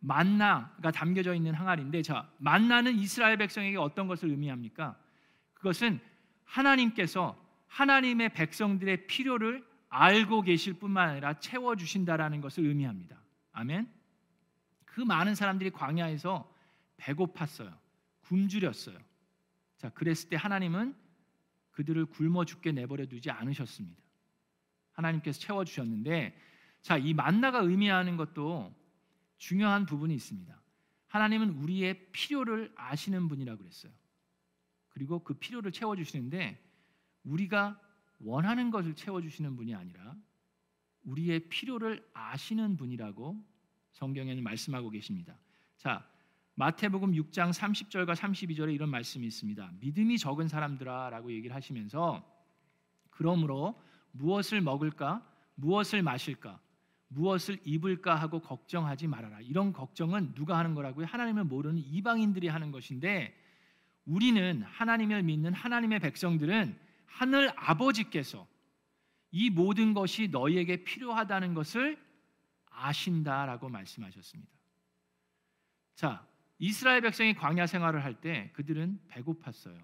만나가 0.00 0.90
담겨져 0.90 1.34
있는 1.34 1.54
항아리인데 1.54 2.02
자, 2.02 2.30
만나는 2.36 2.98
이스라엘 2.98 3.38
백성에게 3.38 3.78
어떤 3.78 4.06
것을 4.06 4.28
의미합니까? 4.28 4.98
그것은 5.54 6.11
하나님께서 6.52 7.40
하나님의 7.66 8.34
백성들의 8.34 9.06
필요를 9.06 9.66
알고 9.88 10.42
계실 10.42 10.74
뿐만 10.74 11.08
아니라 11.08 11.38
채워 11.38 11.76
주신다라는 11.76 12.40
것을 12.40 12.66
의미합니다. 12.66 13.18
아멘. 13.52 13.90
그 14.84 15.00
많은 15.00 15.34
사람들이 15.34 15.70
광야에서 15.70 16.50
배고팠어요. 16.98 17.74
굶주렸어요. 18.22 18.98
자, 19.78 19.88
그랬을 19.90 20.28
때 20.28 20.36
하나님은 20.36 20.94
그들을 21.72 22.04
굶어 22.06 22.44
죽게 22.44 22.72
내버려 22.72 23.06
두지 23.06 23.30
않으셨습니다. 23.30 24.02
하나님께서 24.92 25.40
채워 25.40 25.64
주셨는데 25.64 26.38
자, 26.82 26.98
이 26.98 27.14
만나가 27.14 27.60
의미하는 27.60 28.16
것도 28.16 28.74
중요한 29.38 29.86
부분이 29.86 30.14
있습니다. 30.14 30.60
하나님은 31.08 31.50
우리의 31.50 32.08
필요를 32.12 32.72
아시는 32.76 33.28
분이라고 33.28 33.58
그랬어요. 33.58 33.92
그리고 34.92 35.20
그 35.20 35.34
필요를 35.34 35.72
채워 35.72 35.96
주시는데 35.96 36.62
우리가 37.24 37.80
원하는 38.20 38.70
것을 38.70 38.94
채워 38.94 39.20
주시는 39.20 39.56
분이 39.56 39.74
아니라 39.74 40.16
우리의 41.04 41.48
필요를 41.48 42.08
아시는 42.14 42.76
분이라고 42.76 43.44
성경에는 43.92 44.42
말씀하고 44.42 44.90
계십니다. 44.90 45.36
자, 45.76 46.06
마태복음 46.54 47.12
6장 47.12 47.52
30절과 47.52 48.14
32절에 48.14 48.74
이런 48.74 48.90
말씀이 48.90 49.26
있습니다. 49.26 49.72
믿음이 49.80 50.18
적은 50.18 50.48
사람들아라고 50.48 51.32
얘기를 51.32 51.56
하시면서 51.56 52.24
그러므로 53.10 53.80
무엇을 54.12 54.60
먹을까? 54.60 55.26
무엇을 55.54 56.02
마실까? 56.02 56.60
무엇을 57.08 57.58
입을까 57.64 58.14
하고 58.14 58.40
걱정하지 58.40 59.06
말아라. 59.06 59.40
이런 59.40 59.72
걱정은 59.72 60.34
누가 60.34 60.58
하는 60.58 60.74
거라고요? 60.74 61.06
하나님을 61.06 61.44
모르는 61.44 61.78
이방인들이 61.78 62.48
하는 62.48 62.70
것인데 62.70 63.34
우리는 64.04 64.62
하나님을 64.62 65.22
믿는 65.22 65.54
하나님의 65.54 66.00
백성들은 66.00 66.78
하늘 67.06 67.52
아버지께서 67.56 68.46
이 69.30 69.50
모든 69.50 69.94
것이 69.94 70.28
너희에게 70.28 70.84
필요하다는 70.84 71.54
것을 71.54 71.98
아신다라고 72.66 73.68
말씀하셨습니다. 73.68 74.52
자, 75.94 76.26
이스라엘 76.58 77.00
백성이 77.00 77.34
광야 77.34 77.66
생활을 77.66 78.04
할 78.04 78.20
때 78.20 78.50
그들은 78.54 79.00
배고팠어요. 79.08 79.80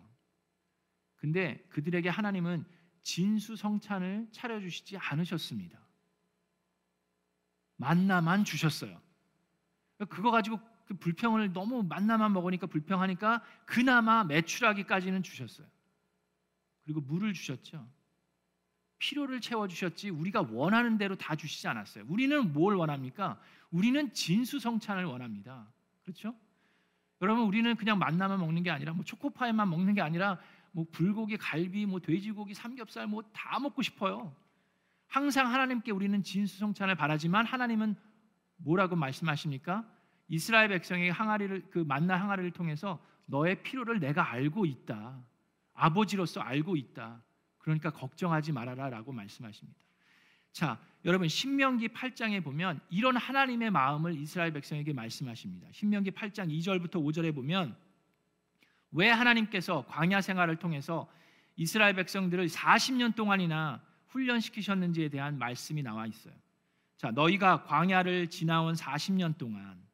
근데 1.17 1.65
그들에게 1.71 2.09
하나님은 2.09 2.65
진수성찬을 3.03 4.29
차려주시지 4.33 4.97
않으셨습니다. 4.99 5.79
만나만 7.77 8.45
주셨어요. 8.45 9.01
그거 10.09 10.31
가지고 10.31 10.61
그 10.89 10.95
불평을 10.95 11.53
너무 11.53 11.83
만나만 11.83 12.33
먹으니까 12.33 12.67
불평하니까 12.67 13.43
그나마 13.67 14.25
매출하기까지는 14.25 15.23
주셨어요. 15.23 15.67
그리고 16.83 17.03
물을 17.03 17.35
주셨죠. 17.35 17.87
필요를 18.97 19.43
채워 19.43 19.69
주셨지 19.69 20.09
우리가 20.09 20.47
원하는 20.51 20.97
대로 20.97 21.15
다 21.15 21.37
주시지 21.37 21.69
않았어요. 21.69 22.07
우리는 22.09 22.55
뭘 22.55 22.75
원합니까? 22.75 23.39
우리는 23.71 24.13
진수성찬을 24.15 25.05
원합니다. 25.05 25.69
그렇죠? 26.03 26.35
여러분 27.21 27.45
우리는 27.45 27.77
그냥 27.77 27.99
만나만 27.99 28.41
먹는 28.41 28.63
게 28.63 28.71
아니라 28.71 28.95
뭐 28.95 29.05
초코파이만 29.05 29.69
먹는 29.69 29.93
게 29.93 30.01
아니라 30.01 30.41
뭐 30.73 30.87
불고기, 30.91 31.37
갈비, 31.37 31.85
뭐 31.85 32.01
돼지고기, 32.01 32.55
삼겹살 32.55 33.07
뭐 33.07 33.23
다 33.35 33.61
먹고 33.61 33.83
싶어요. 33.83 34.35
항상 35.07 35.53
하나님께 35.53 35.93
우리는 35.93 36.23
진수성찬을 36.23 36.95
바라지만 36.95 37.45
하나님은 37.45 37.95
뭐라고 38.57 38.97
말씀하십니까? 38.97 39.85
이스라엘 40.29 40.69
백성의 40.69 41.11
항아리를 41.11 41.71
그 41.71 41.79
만나 41.79 42.17
항아리를 42.17 42.51
통해서 42.53 43.03
너의 43.27 43.63
필요를 43.63 44.01
내가 44.01 44.31
알고 44.31 44.67
있다. 44.67 45.19
아버지로서 45.75 46.41
알고 46.41 46.77
있다. 46.77 47.23
그러니까 47.59 47.91
걱정하지 47.91 48.53
말아라라고 48.53 49.13
말씀하십니다. 49.13 49.79
자, 50.53 50.79
여러분 51.05 51.29
신명기 51.29 51.89
8장에 51.89 52.43
보면 52.43 52.81
이런 52.91 53.17
하나님의 53.17 53.71
마음을 53.71 54.15
이스라엘 54.15 54.53
백성에게 54.53 54.93
말씀하십니다. 54.93 55.69
신명기 55.73 56.11
8장 56.11 56.51
2절부터 56.51 56.95
5절에 56.95 57.35
보면 57.35 57.77
왜 58.91 59.11
하나님께서 59.11 59.85
광야 59.87 60.21
생활을 60.21 60.57
통해서 60.57 61.09
이스라엘 61.57 61.95
백성들을 61.95 62.47
40년 62.47 63.15
동안이나 63.15 63.83
훈련시키셨는지에 64.09 65.11
대한 65.11 65.39
말씀이 65.39 65.83
나와 65.83 66.07
있어요. 66.07 66.35
자, 66.97 67.11
너희가 67.11 67.65
광야를 67.65 68.29
지나온 68.29 68.75
40년 68.75 69.37
동안 69.39 69.88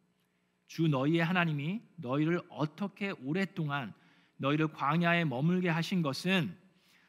주 0.66 0.88
너희의 0.88 1.24
하나님이 1.24 1.82
너희를 1.96 2.40
어떻게 2.48 3.10
오랫동안 3.22 3.92
너희를 4.36 4.68
광야에 4.68 5.24
머물게 5.24 5.68
하신 5.68 6.02
것은 6.02 6.56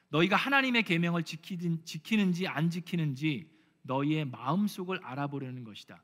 너희가 0.10 0.36
하나님의 0.36 0.84
계명을 0.84 1.24
지키는지 1.24 2.48
안 2.48 2.70
지키는지 2.70 3.50
너희의 3.82 4.26
마음속을 4.26 5.00
알아보려는 5.04 5.64
것이다. 5.64 6.02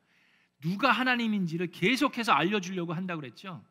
누가 0.59 0.91
하나님인지를 0.91 1.67
계속해서 1.67 2.31
알려주려고 2.31 2.93
한다고 2.93 3.21
그랬죠. 3.21 3.63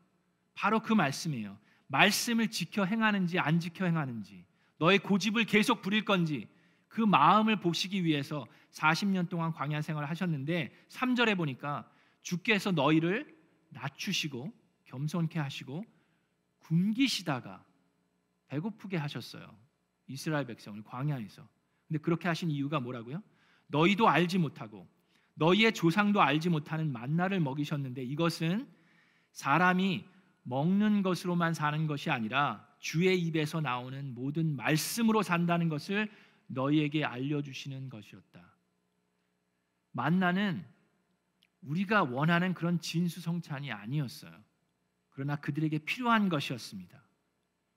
바로 0.55 0.81
그 0.81 0.93
말씀이에요. 0.93 1.59
말씀을 1.87 2.49
지켜 2.49 2.85
행하는지 2.85 3.39
안 3.39 3.61
지켜 3.61 3.85
행하는지 3.85 4.45
너의 4.79 4.99
고집을 4.99 5.45
계속 5.45 5.83
부릴 5.83 6.05
건지 6.05 6.49
그 6.89 7.01
마음을 7.01 7.57
보시기 7.57 8.05
위해서 8.05 8.47
40년 8.73 9.29
동안 9.29 9.53
광야 9.53 9.83
생활을 9.83 10.09
하셨는데 10.09 10.73
3절에 10.89 11.37
보니까 11.37 11.89
주께서 12.23 12.73
너희를 12.73 13.40
낮추시고 13.71 14.53
겸손케 14.85 15.39
하시고 15.39 15.85
굶기시다가 16.61 17.65
배고프게 18.49 18.97
하셨어요. 18.97 19.57
이스라엘 20.07 20.47
백성을 20.47 20.83
광야에서. 20.83 21.47
근데 21.87 21.99
그렇게 22.01 22.29
하신 22.29 22.51
이유가 22.51 22.81
뭐라고요? 22.81 23.23
너희도 23.69 24.09
알지 24.09 24.39
못하고 24.39 24.89
너희의 25.35 25.73
조상도 25.73 26.21
알지 26.21 26.49
못하는 26.49 26.93
만나를 26.93 27.41
먹이셨는데 27.41 28.03
이것은 28.03 28.69
사람이 29.33 30.05
먹는 30.43 31.03
것으로만 31.03 31.55
사는 31.55 31.87
것이 31.87 32.11
아니라 32.11 32.67
주의 32.79 33.21
입에서 33.21 33.61
나오는 33.61 34.15
모든 34.15 34.57
말씀으로 34.57 35.23
산다는 35.23 35.69
것을 35.69 36.11
너희에게 36.49 37.05
알려 37.05 37.43
주시는 37.43 37.89
것이었다. 37.89 38.43
만나는 39.93 40.65
우리가 41.63 42.03
원하는 42.05 42.55
그런 42.55 42.81
진수성찬이 42.81 43.71
아니었어요. 43.73 44.33
그러나 45.11 45.37
그들에게 45.37 45.79
필요한 45.79 46.29
것이었습니다. 46.29 47.03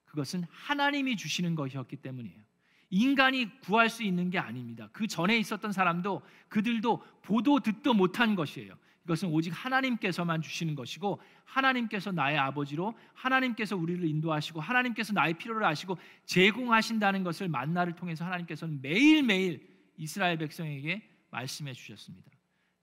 그것은 0.06 0.46
하나님이 0.50 1.18
주시는 1.18 1.56
것이었기 1.56 1.98
때문이에요. 1.98 2.42
인간이 2.90 3.60
구할 3.62 3.90
수 3.90 4.04
있는 4.04 4.30
게 4.30 4.38
아닙니다. 4.38 4.88
그 4.94 5.08
전에 5.08 5.38
있었던 5.40 5.72
사람도 5.72 6.22
그들도 6.48 7.04
보도 7.24 7.60
듣도 7.60 7.94
못한 7.94 8.36
것이에요. 8.36 8.78
이것은 9.06 9.30
오직 9.30 9.50
하나님께서만 9.50 10.42
주시는 10.42 10.76
것이고 10.76 11.20
하나님께서 11.44 12.12
나의 12.12 12.38
아버지로 12.38 12.98
하나님께서 13.14 13.76
우리를 13.76 14.08
인도하시고 14.08 14.62
하나님께서 14.62 15.12
나의 15.12 15.34
필요를 15.34 15.66
아시고 15.66 15.98
제공하신다는 16.26 17.24
것을 17.24 17.50
만나를 17.50 17.96
통해서 17.96 18.24
하나님께서는 18.24 18.80
매일매일 18.82 19.68
이스라엘 19.98 20.38
백성에게 20.38 21.02
말씀해 21.32 21.74
주셨습니다. 21.74 22.32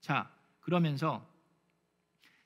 자, 0.00 0.30
그러면서 0.70 1.28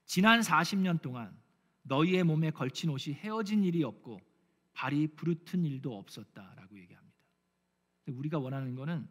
지난 0.07 0.41
40년 0.41 1.03
동안 1.03 1.37
너희의 1.83 2.25
몸에 2.25 2.51
걸친 2.51 2.89
옷이 2.89 3.15
헤어진 3.17 3.63
일이 3.65 3.85
없고 3.85 4.19
발이 4.73 5.09
부르튼 5.09 5.63
일도 5.67 5.95
없었다라고 5.95 6.79
얘기합니다. 6.79 7.15
우리가 8.07 8.39
원하는 8.39 8.75
것은 8.77 9.07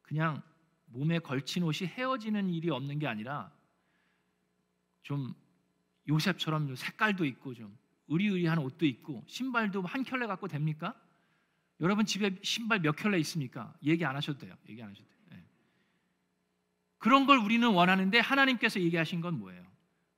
그냥 0.00 0.42
몸에 0.86 1.18
걸친 1.18 1.64
옷이 1.64 1.86
헤어지는 1.86 2.48
일이 2.48 2.70
없는 2.70 2.98
게 2.98 3.06
아니라 3.06 3.52
좀 5.02 5.34
요셉처럼 6.08 6.74
색깔도 6.76 7.26
있고 7.26 7.52
좀 7.52 7.76
의리의리한 8.08 8.56
옷도 8.56 8.86
있고 8.86 9.22
신발도 9.26 9.82
한 9.82 10.02
켤레 10.02 10.26
갖고 10.26 10.48
됩니까? 10.48 10.98
여러분 11.80 12.06
집에 12.06 12.38
신발 12.42 12.80
몇 12.80 12.96
켤레 12.96 13.18
있습니까? 13.18 13.74
얘기 13.84 14.02
안 14.06 14.16
하셔도 14.16 14.38
돼요. 14.38 14.56
얘기 14.66 14.82
안 14.82 14.88
하셔도 14.88 15.06
돼요. 15.10 15.17
네. 16.98 17.04
그런 17.04 17.26
걸 17.26 17.38
우리는 17.38 17.66
원하는데 17.68 18.18
하나님께서 18.18 18.80
얘기하신 18.80 19.20
건 19.20 19.38
뭐예요? 19.38 19.64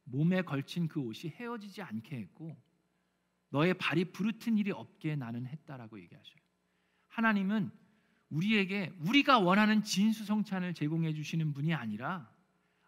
몸에 0.04 0.42
걸친 0.42 0.88
그 0.88 1.00
옷이 1.00 1.32
헤어지지 1.36 1.82
않게 1.82 2.16
했고 2.16 2.56
너의 3.50 3.74
발이 3.74 4.06
부르튼 4.12 4.58
일이 4.58 4.70
없게 4.70 5.16
나는 5.16 5.46
했다라고 5.46 6.00
얘기하셔요. 6.00 6.40
하나님은 7.08 7.70
우리에게 8.30 8.92
우리가 9.00 9.40
원하는 9.40 9.82
진수성찬을 9.82 10.74
제공해 10.74 11.12
주시는 11.12 11.52
분이 11.52 11.74
아니라 11.74 12.30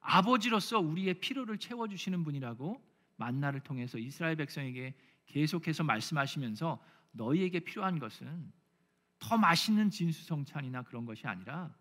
아버지로서 0.00 0.80
우리의 0.80 1.14
필요를 1.14 1.58
채워 1.58 1.88
주시는 1.88 2.24
분이라고 2.24 2.80
만나를 3.16 3.60
통해서 3.60 3.98
이스라엘 3.98 4.36
백성에게 4.36 4.94
계속해서 5.26 5.84
말씀하시면서 5.84 6.82
너희에게 7.12 7.60
필요한 7.60 7.98
것은 7.98 8.52
더 9.18 9.36
맛있는 9.36 9.90
진수성찬이나 9.90 10.82
그런 10.82 11.06
것이 11.06 11.26
아니라 11.26 11.74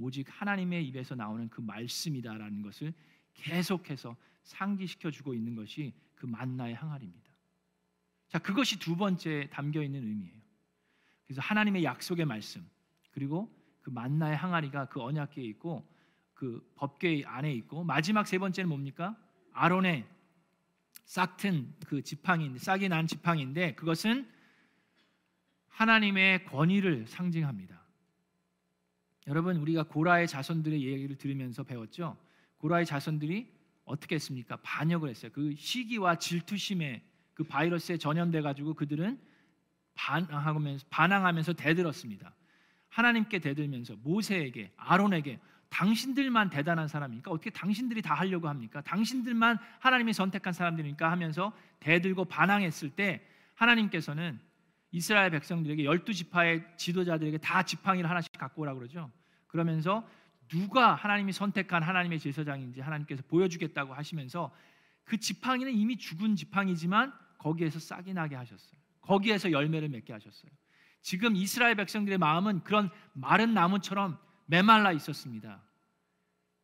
오직 0.00 0.26
하나님의 0.28 0.86
입에서 0.88 1.14
나오는 1.14 1.48
그 1.48 1.60
말씀이다라는 1.60 2.62
것을 2.62 2.92
계속해서 3.34 4.16
상기시켜 4.42 5.10
주고 5.10 5.34
있는 5.34 5.54
것이 5.54 5.92
그 6.14 6.26
만나의 6.26 6.74
항아리입니다. 6.74 7.30
자, 8.28 8.38
그것이 8.38 8.78
두 8.78 8.96
번째 8.96 9.48
담겨 9.50 9.82
있는 9.82 10.06
의미예요. 10.06 10.40
그래서 11.26 11.40
하나님의 11.42 11.84
약속의 11.84 12.26
말씀 12.26 12.68
그리고 13.10 13.54
그 13.82 13.90
만나의 13.90 14.36
항아리가 14.36 14.86
그 14.86 15.00
언약궤에 15.00 15.44
있고 15.46 15.88
그 16.34 16.66
법궤 16.76 17.24
안에 17.26 17.52
있고 17.54 17.84
마지막 17.84 18.26
세 18.26 18.38
번째는 18.38 18.68
뭡니까? 18.68 19.16
아론의 19.52 20.06
싹튼 21.04 21.74
그 21.86 22.02
지팡이 22.02 22.56
싹이 22.58 22.88
난 22.88 23.06
지팡이인데 23.06 23.74
그것은 23.74 24.28
하나님의 25.68 26.44
권위를 26.44 27.06
상징합니다. 27.06 27.79
여러분 29.30 29.56
우리가 29.58 29.84
고라의 29.84 30.26
자손들의 30.26 30.82
얘기를 30.82 31.16
들으면서 31.16 31.62
배웠죠. 31.62 32.16
고라의 32.58 32.84
자손들이 32.84 33.48
어떻게 33.84 34.16
했습니까? 34.16 34.56
반역을 34.56 35.08
했어요. 35.08 35.30
그 35.32 35.54
시기와 35.54 36.16
질투심에 36.16 37.00
그 37.34 37.44
바이러스에 37.44 37.96
전염돼 37.96 38.42
가지고 38.42 38.74
그들은 38.74 39.20
반항하면서 39.94 40.86
반항하면서 40.90 41.52
대들었습니다. 41.52 42.34
하나님께 42.88 43.38
대들면서 43.38 43.94
모세에게 44.02 44.72
아론에게 44.76 45.38
당신들만 45.68 46.50
대단한 46.50 46.88
사람이니까 46.88 47.30
어떻게 47.30 47.50
당신들이 47.50 48.02
다 48.02 48.14
하려고 48.14 48.48
합니까? 48.48 48.80
당신들만 48.80 49.58
하나님이 49.78 50.12
선택한 50.12 50.52
사람들이니까 50.52 51.08
하면서 51.08 51.52
대들고 51.78 52.24
반항했을 52.24 52.90
때 52.90 53.24
하나님께서는 53.54 54.40
이스라엘 54.90 55.30
백성들에게 55.30 55.84
열두 55.84 56.12
지파의 56.14 56.64
지도자들에게 56.76 57.38
다 57.38 57.62
지팡이를 57.62 58.10
하나씩 58.10 58.32
갖고 58.32 58.62
오라 58.62 58.74
그러죠. 58.74 59.08
그러면서 59.50 60.06
누가 60.48 60.94
하나님이 60.94 61.32
선택한 61.32 61.82
하나님의 61.82 62.18
제사장인지 62.18 62.80
하나님께서 62.80 63.22
보여주겠다고 63.28 63.94
하시면서 63.94 64.52
그 65.04 65.16
지팡이는 65.18 65.72
이미 65.72 65.96
죽은 65.96 66.36
지팡이지만 66.36 67.12
거기에서 67.38 67.78
싹이 67.78 68.12
나게 68.12 68.36
하셨어요. 68.36 68.78
거기에서 69.00 69.50
열매를 69.50 69.88
맺게 69.88 70.12
하셨어요. 70.12 70.50
지금 71.02 71.34
이스라엘 71.36 71.74
백성들의 71.76 72.18
마음은 72.18 72.62
그런 72.64 72.90
마른 73.12 73.54
나무처럼 73.54 74.18
메말라 74.46 74.92
있었습니다. 74.92 75.62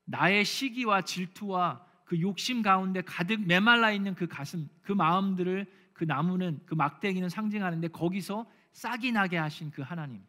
나의 0.04 0.44
시기와 0.44 1.02
질투와 1.02 1.84
그 2.04 2.20
욕심 2.20 2.62
가운데 2.62 3.00
가득 3.00 3.44
메말라 3.46 3.90
있는 3.90 4.14
그 4.14 4.26
가슴, 4.26 4.68
그 4.82 4.92
마음들을 4.92 5.66
그 5.92 6.04
나무는 6.04 6.60
그 6.66 6.74
막대기는 6.74 7.28
상징하는데 7.28 7.88
거기서 7.88 8.46
싹이 8.72 9.12
나게 9.12 9.38
하신 9.38 9.70
그 9.70 9.82
하나님. 9.82 10.22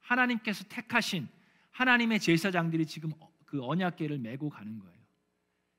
하나님께서 0.00 0.64
택하신 0.68 1.28
하나님의 1.72 2.20
제사장들이 2.20 2.86
지금 2.86 3.12
그 3.44 3.64
언약궤를 3.64 4.18
메고 4.18 4.48
가는 4.48 4.78
거예요. 4.78 4.98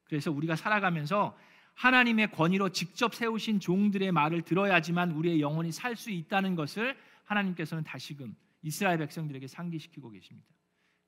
그래서 0.04 0.32
우리가 0.32 0.56
살아가면서 0.56 1.38
하나님의 1.76 2.32
권위로 2.32 2.70
직접 2.70 3.16
세우신 3.16 3.60
종들의 3.60 4.12
말을 4.12 4.42
들어야지만 4.42 5.12
우리의 5.12 5.40
영혼이 5.42 5.72
살 5.72 5.96
수 5.96 6.12
있다는 6.12 6.56
것을 6.56 6.98
하나님께서는 7.24 7.84
다시금 7.84 8.36
이스라엘 8.62 8.98
백성들에게 9.00 9.48
상기시키고 9.48 10.10
계십니다. 10.10 10.48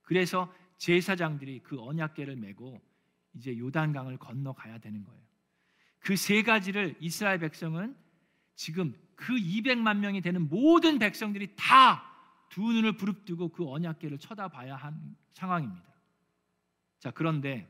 그래서 0.04 0.54
제사장들이 0.78 1.60
그 1.64 1.82
언약궤를 1.82 2.36
메고 2.38 2.82
이제 3.36 3.58
요단강을 3.58 4.18
건너가야 4.18 4.78
되는 4.80 5.04
거예요. 5.04 5.22
그 6.00 6.16
세 6.16 6.44
가지를 6.44 6.96
이스라엘 7.00 7.40
백성은 7.40 7.96
지금 8.56 8.94
그 9.16 9.34
200만 9.34 9.98
명이 9.98 10.22
되는 10.22 10.48
모든 10.50 11.00
백성들이 11.00 11.56
다 11.56 12.04
두 12.54 12.62
눈을 12.62 12.98
부릅뜨고 12.98 13.50
그 13.50 13.68
언약궤를 13.68 14.20
쳐다봐야 14.20 14.76
한 14.76 15.18
상황입니다. 15.32 15.92
자, 17.00 17.10
그런데 17.10 17.68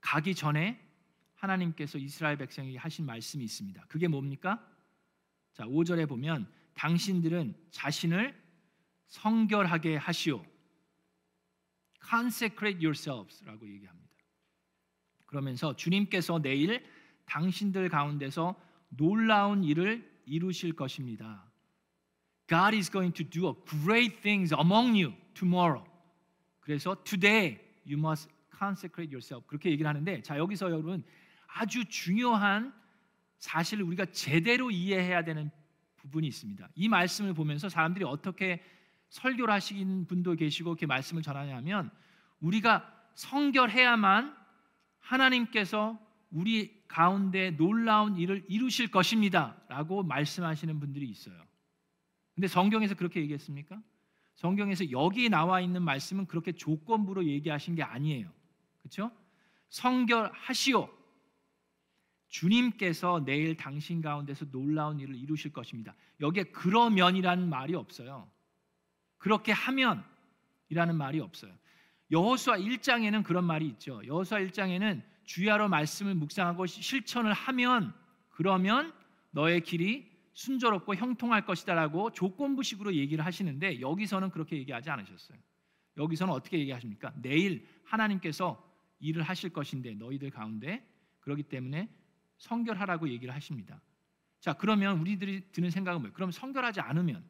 가기 0.00 0.34
전에 0.34 0.84
하나님께서 1.34 1.96
이스라엘 1.96 2.36
백성에게 2.38 2.76
하신 2.76 3.06
말씀이 3.06 3.44
있습니다. 3.44 3.84
그게 3.86 4.08
뭡니까? 4.08 4.68
자, 5.52 5.64
5절에 5.64 6.08
보면 6.08 6.52
당신들은 6.74 7.54
자신을 7.70 8.36
성결하게 9.06 9.94
하시오. 9.94 10.44
consecrate 12.10 12.84
yourselves라고 12.84 13.68
얘기합니다. 13.68 14.10
그러면서 15.26 15.76
주님께서 15.76 16.42
내일 16.42 16.84
당신들 17.26 17.90
가운데서 17.90 18.60
놀라운 18.88 19.62
일을 19.62 20.20
이루실 20.26 20.74
것입니다. 20.74 21.49
God 22.50 22.74
is 22.74 22.90
going 22.90 23.14
to 23.14 23.24
do 23.24 23.54
great 23.84 24.20
things 24.20 24.52
among 24.52 25.00
you 25.00 25.14
tomorrow. 25.34 25.84
그래서 26.60 26.96
today 27.04 27.60
you 27.86 27.96
must 27.96 28.28
consecrate 28.58 29.14
yourself. 29.14 29.46
그렇게 29.46 29.70
얘기를 29.70 29.88
하는데 29.88 30.20
자 30.22 30.36
여기서 30.36 30.66
여러분 30.70 31.04
아주 31.46 31.84
중요한 31.84 32.74
사실을 33.38 33.84
우리가 33.84 34.06
제대로 34.06 34.70
이해해야 34.70 35.22
되는 35.22 35.50
부분이 35.96 36.26
있습니다. 36.26 36.68
이 36.74 36.88
말씀을 36.88 37.34
보면서 37.34 37.68
사람들이 37.68 38.04
어떻게 38.04 38.62
설교를 39.10 39.52
하시는 39.54 40.06
분도 40.06 40.34
계시고 40.34 40.70
이렇게 40.70 40.86
말씀을 40.86 41.22
전하냐면 41.22 41.90
우리가 42.40 42.92
성결해야만 43.14 44.36
하나님께서 44.98 45.98
우리 46.30 46.82
가운데 46.86 47.50
놀라운 47.52 48.16
일을 48.16 48.44
이루실 48.48 48.90
것입니다라고 48.90 50.02
말씀하시는 50.02 50.80
분들이 50.80 51.06
있어요. 51.08 51.49
근데 52.40 52.48
성경에서 52.48 52.94
그렇게 52.94 53.20
얘기했습니까? 53.20 53.82
성경에서 54.36 54.90
여기 54.92 55.28
나와 55.28 55.60
있는 55.60 55.82
말씀은 55.82 56.24
그렇게 56.24 56.52
조건부로 56.52 57.26
얘기하신 57.26 57.74
게 57.74 57.82
아니에요. 57.82 58.32
그렇죠? 58.78 59.10
성결하시오. 59.68 60.88
주님께서 62.28 63.26
내일 63.26 63.58
당신 63.58 64.00
가운데서 64.00 64.46
놀라운 64.46 65.00
일을 65.00 65.16
이루실 65.16 65.52
것입니다. 65.52 65.94
여기에 66.22 66.44
그러면이라는 66.44 67.46
말이 67.46 67.74
없어요. 67.74 68.26
그렇게 69.18 69.52
하면이라는 69.52 70.96
말이 70.96 71.20
없어요. 71.20 71.52
여호수아 72.10 72.56
1장에는 72.56 73.22
그런 73.22 73.44
말이 73.44 73.66
있죠. 73.66 74.00
여호수아 74.06 74.38
1장에는 74.38 75.02
주야로 75.24 75.68
말씀을 75.68 76.14
묵상하고 76.14 76.64
실천을 76.64 77.34
하면 77.34 77.92
그러면 78.30 78.94
너의 79.30 79.60
길이 79.60 80.09
순조롭고 80.32 80.94
형통할 80.94 81.44
것이다라고 81.44 82.12
조건부식으로 82.12 82.94
얘기를 82.94 83.24
하시는데 83.24 83.80
여기서는 83.80 84.30
그렇게 84.30 84.56
얘기하지 84.56 84.90
않으셨어요. 84.90 85.38
여기서는 85.96 86.32
어떻게 86.32 86.58
얘기하십니까? 86.58 87.12
내일 87.20 87.66
하나님께서 87.84 88.66
일을 89.00 89.22
하실 89.22 89.50
것인데 89.50 89.94
너희들 89.94 90.30
가운데 90.30 90.86
그렇기 91.20 91.44
때문에 91.44 91.88
성결하라고 92.38 93.08
얘기를 93.08 93.34
하십니다. 93.34 93.80
자, 94.40 94.54
그러면 94.54 94.98
우리들이 95.00 95.52
드는 95.52 95.70
생각은 95.70 96.00
뭐예요? 96.00 96.14
그럼 96.14 96.30
성결하지 96.30 96.80
않으면 96.80 97.22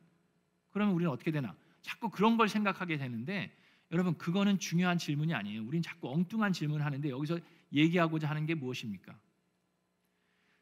그러면 0.70 0.94
우리는 0.94 1.10
어떻게 1.10 1.30
되나? 1.30 1.56
자꾸 1.82 2.10
그런 2.10 2.36
걸 2.36 2.48
생각하게 2.48 2.98
되는데 2.98 3.56
여러분 3.90 4.16
그거는 4.16 4.58
중요한 4.58 4.98
질문이 4.98 5.34
아니에요. 5.34 5.62
우리는 5.62 5.82
자꾸 5.82 6.12
엉뚱한 6.12 6.52
질문을 6.52 6.84
하는데 6.84 7.08
여기서 7.10 7.38
얘기하고자 7.72 8.28
하는 8.28 8.46
게 8.46 8.54
무엇입니까? 8.54 9.18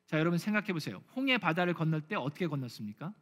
자, 0.08 0.18
여러분 0.18 0.38
생각해 0.38 0.72
보세요. 0.72 1.02
홍해 1.14 1.36
바다를 1.36 1.74
건널 1.74 2.00
때 2.00 2.16
어떻게 2.16 2.46
건넜습니까? 2.46 3.12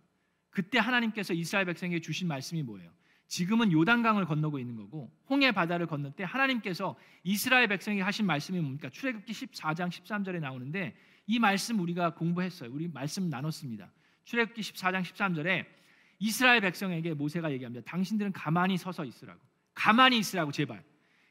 그때 0.51 0.79
하나님께서 0.79 1.35
이스라엘 1.35 1.67
백성에게 1.67 2.01
주신 2.01 2.29
말씀이 2.29 2.63
뭐예요? 2.63 2.91
지금은 3.27 3.73
요단강을 3.73 4.25
건너고 4.25 4.61
있는 4.61 4.77
거고 4.77 5.13
홍해 5.29 5.51
바다를 5.51 5.89
건널 5.89 6.13
때 6.13 6.23
하나님께서 6.23 6.97
이스라엘 7.25 7.67
백성에게 7.67 8.03
하신 8.03 8.25
말씀이 8.25 8.61
뭡니까? 8.61 8.89
출애굽기 8.89 9.33
14장 9.33 9.89
13절에 9.89 10.39
나오는데 10.39 10.97
이 11.27 11.41
말씀 11.41 11.81
우리가 11.81 12.15
공부했어요. 12.15 12.71
우리 12.73 12.87
말씀 12.87 13.29
나눴습니다. 13.29 13.91
출애굽기 14.23 14.61
14장 14.61 15.03
13절에 15.03 15.67
이스라엘 16.21 16.61
백성에게 16.61 17.15
모세가 17.15 17.51
얘기합니다. 17.51 17.85
당신들은 17.85 18.33
가만히 18.33 18.77
서서 18.77 19.05
있으라고. 19.05 19.41
가만히 19.75 20.19
있으라고 20.19 20.53
제발. 20.53 20.85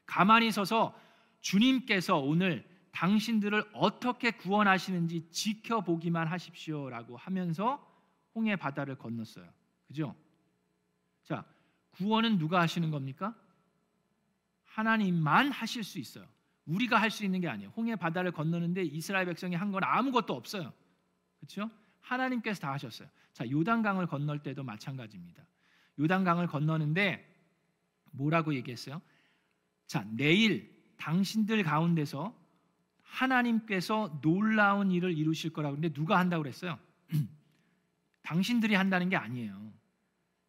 가만히 0.05 0.51
서서 0.51 0.99
주님께서 1.39 2.17
오늘 2.17 2.67
당신들을 2.95 3.71
어떻게 3.73 4.31
구원하시는지 4.31 5.29
지켜보기만 5.29 6.27
하십시오라고 6.27 7.17
하면서 7.17 7.85
홍해 8.33 8.55
바다를 8.55 8.95
건넜어요. 8.97 9.49
그죠? 9.85 10.15
자, 11.23 11.43
구원은 11.91 12.37
누가 12.37 12.61
하시는 12.61 12.89
겁니까? 12.91 13.35
하나님만 14.63 15.51
하실 15.51 15.83
수 15.83 15.99
있어요. 15.99 16.25
우리가 16.65 16.99
할 16.99 17.11
수 17.11 17.25
있는 17.25 17.41
게 17.41 17.49
아니에요. 17.49 17.71
홍해 17.75 17.95
바다를 17.97 18.31
건너는데 18.31 18.83
이스라엘 18.83 19.25
백성이 19.25 19.55
한 19.55 19.71
건 19.71 19.83
아무것도 19.83 20.33
없어요. 20.33 20.71
그렇죠? 21.39 21.69
하나님께서 21.99 22.61
다 22.61 22.71
하셨어요. 22.71 23.09
자, 23.33 23.49
요단강을 23.49 24.07
건널 24.07 24.41
때도 24.41 24.63
마찬가지입니다. 24.63 25.45
요단강을 25.99 26.47
건너는데 26.47 27.29
뭐라고 28.11 28.53
얘기했어요? 28.55 29.01
자, 29.85 30.05
내일 30.11 30.73
당신들 30.97 31.63
가운데서 31.63 32.44
하나님께서 33.05 34.19
놀라운 34.21 34.91
일을 34.91 35.17
이루실 35.17 35.53
거라고 35.53 35.75
근데 35.75 35.89
누가 35.89 36.19
한다고 36.19 36.43
그랬어요? 36.43 36.77
당신들이 38.23 38.75
한다는 38.75 39.09
게 39.09 39.15
아니에요. 39.15 39.71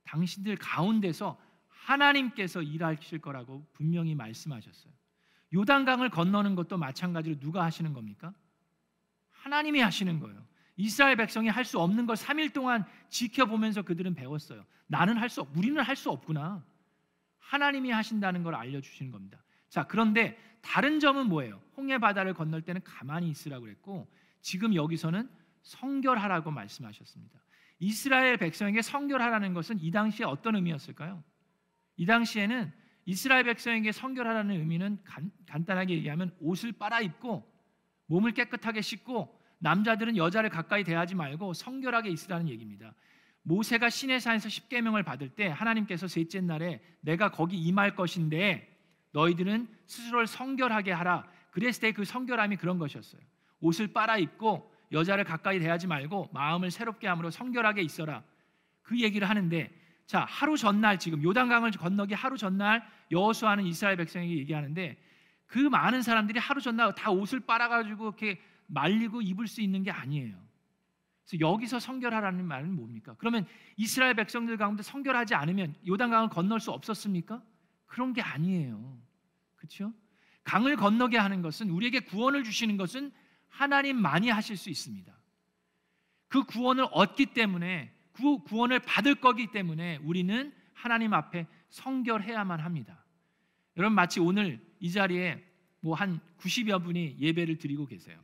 당신들 0.05 0.57
가운데서 0.57 1.39
하나님께서 1.69 2.63
일하실 2.63 3.21
거라고 3.21 3.67
분명히 3.73 4.15
말씀하셨어요. 4.15 4.93
요단강을 5.55 6.11
건너는 6.11 6.55
것도 6.57 6.77
마찬가지로 6.79 7.39
누가 7.39 7.65
하시는 7.65 7.93
겁니까? 7.93 8.33
하나님이 9.31 9.81
하시는 9.81 10.19
거예요. 10.19 10.45
이스라엘 10.77 11.17
백성이 11.17 11.49
할 11.49 11.65
수 11.65 11.79
없는 11.79 12.07
걸 12.07 12.17
3일 12.17 12.53
동안 12.53 12.85
지켜보면서 13.09 13.83
그들은 13.83 14.15
배웠어요. 14.15 14.65
나는 14.87 15.17
할 15.17 15.29
수 15.29 15.43
없, 15.43 15.57
우리는 15.57 15.81
할 15.81 15.97
수 15.97 16.11
없구나. 16.11 16.65
하나님이 17.39 17.91
하신다는 17.91 18.43
걸 18.43 18.55
알려 18.57 18.81
주시는 18.81 19.13
겁니다. 19.13 19.43
자, 19.69 19.85
그런데 19.85 20.37
다른 20.63 21.01
점은 21.01 21.29
뭐예요? 21.29 21.61
홍해 21.77 21.99
바다를 21.99 22.35
건널 22.35 22.63
때는 22.63 22.81
가만히 22.83 23.29
있으라고 23.29 23.65
그랬고 23.65 24.09
지금 24.41 24.75
여기서는 24.75 25.29
성결하라고 25.63 26.51
말씀하셨습니다. 26.51 27.41
이스라엘 27.79 28.37
백성에게 28.37 28.83
성결하라는 28.83 29.53
것은 29.55 29.79
이 29.81 29.91
당시에 29.91 30.25
어떤 30.25 30.57
의미였을까요? 30.57 31.23
이 31.97 32.07
당시에는 32.07 32.73
이스라엘 33.05 33.45
백성에게 33.45 33.93
성결하라는 33.93 34.57
의미는 34.57 34.99
간, 35.05 35.31
간단하게 35.47 35.95
얘기하면 35.95 36.35
옷을 36.41 36.73
빨아 36.73 37.01
입고 37.01 37.51
몸을 38.07 38.33
깨끗하게 38.33 38.81
씻고 38.81 39.41
남자들은 39.59 40.17
여자를 40.17 40.51
가까이 40.51 40.85
대하지 40.85 41.15
말고 41.15 41.55
성결하게 41.55 42.11
있으라는 42.11 42.49
얘기입니다. 42.49 42.95
모세가 43.43 43.91
시내산에서 43.91 44.49
십계명을 44.49 45.05
받을 45.05 45.29
때 45.29 45.47
하나님께서 45.47 46.09
셋째 46.09 46.41
날에 46.41 46.83
내가 47.01 47.31
거기 47.31 47.57
임할 47.57 47.95
것인데 47.95 48.76
너희들은 49.17 49.67
스스로를 49.87 50.27
성결하게 50.27 50.93
하라. 50.93 51.27
그랬을 51.51 51.81
때 51.81 51.93
그 51.93 52.05
성결함이 52.05 52.57
그런 52.57 52.79
것이었어요. 52.79 53.23
옷을 53.61 53.89
빨아 53.89 54.19
입고 54.19 54.71
여자를 54.93 55.25
가까이 55.25 55.59
대하지 55.59 55.87
말고 55.87 56.29
마음을 56.35 56.71
새롭게 56.71 57.09
함으로 57.09 57.31
성결하게 57.31 57.81
있어라. 57.81 58.23
그 58.83 59.01
얘기를 59.01 59.29
하는데 59.29 59.71
자 60.05 60.27
하루 60.29 60.57
전날 60.57 60.99
지금 60.99 61.23
요단강을 61.23 61.71
건너기 61.73 62.15
하루 62.15 62.37
전날 62.37 62.87
여호수아는 63.11 63.65
이스라엘 63.65 63.97
백성에게 63.97 64.37
얘기하는데 64.37 64.97
그 65.47 65.59
많은 65.59 66.03
사람들이 66.03 66.39
하루 66.39 66.61
전날 66.61 66.95
다 66.95 67.11
옷을 67.11 67.41
빨아 67.41 67.69
가지고 67.69 68.09
이렇게 68.09 68.39
말리고 68.67 69.23
입을 69.23 69.47
수 69.47 69.63
있는 69.63 69.83
게 69.83 69.91
아니에요. 69.91 70.37
그래서 71.25 71.41
여기서 71.41 71.79
성결하라는 71.81 72.45
말은 72.45 72.77
뭡니까? 72.77 73.15
그러면 73.19 73.47
이스라엘 73.77 74.15
백성들 74.15 74.59
가운데 74.59 74.83
성결하지 74.83 75.35
않으면 75.35 75.75
요단강을 75.89 76.29
건널 76.29 76.61
수 76.61 76.71
없었습니까? 76.71 77.43
그런 77.87 78.13
게 78.13 78.21
아니에요. 78.21 79.06
그렇죠? 79.67 79.93
강을 80.45 80.77
건너게 80.77 81.19
하는 81.19 81.43
것은 81.43 81.71
우리에게 81.71 82.01
구원을 82.01 82.45
주시는 82.45 82.77
것은 82.77 83.13
하나님만이 83.49 84.31
하실 84.31 84.57
수 84.57 84.71
있습니다. 84.71 85.15
그 86.29 86.45
구원을 86.45 86.87
얻기 86.91 87.27
때문에 87.27 87.93
그 88.13 88.39
구원을 88.39 88.81
받을 88.81 89.17
거기 89.17 89.51
때문에 89.51 89.99
우리는 89.99 90.55
하나님 90.73 91.13
앞에 91.13 91.47
성결해야만 91.71 92.61
합니다. 92.61 93.05
여러분 93.77 93.95
마치 93.95 94.21
오늘 94.21 94.65
이 94.79 94.91
자리에 94.91 95.45
뭐 95.81 95.95
한 95.95 96.21
90여 96.39 96.83
분이 96.83 97.17
예배를 97.19 97.59
드리고 97.59 97.87
계세요. 97.87 98.19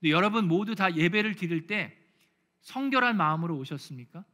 근데 0.00 0.10
여러분 0.10 0.48
모두 0.48 0.74
다 0.74 0.94
예배를 0.94 1.34
드릴 1.34 1.66
때 1.66 1.96
성결한 2.60 3.16
마음으로 3.16 3.56
오셨습니까? 3.56 4.24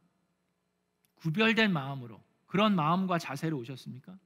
구별된 1.15 1.71
마음으로 1.71 2.23
그런 2.45 2.75
마음과 2.75 3.19
자세로 3.19 3.57
오셨습니까? 3.57 4.17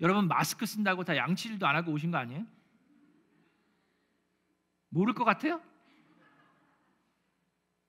여러분 0.00 0.28
마스크 0.28 0.64
쓴다고 0.66 1.04
다 1.04 1.16
양치질도 1.16 1.66
안 1.66 1.76
하고 1.76 1.92
오신 1.92 2.10
거 2.10 2.18
아니에요? 2.18 2.46
모를 4.88 5.14
것 5.14 5.24
같아요? 5.24 5.60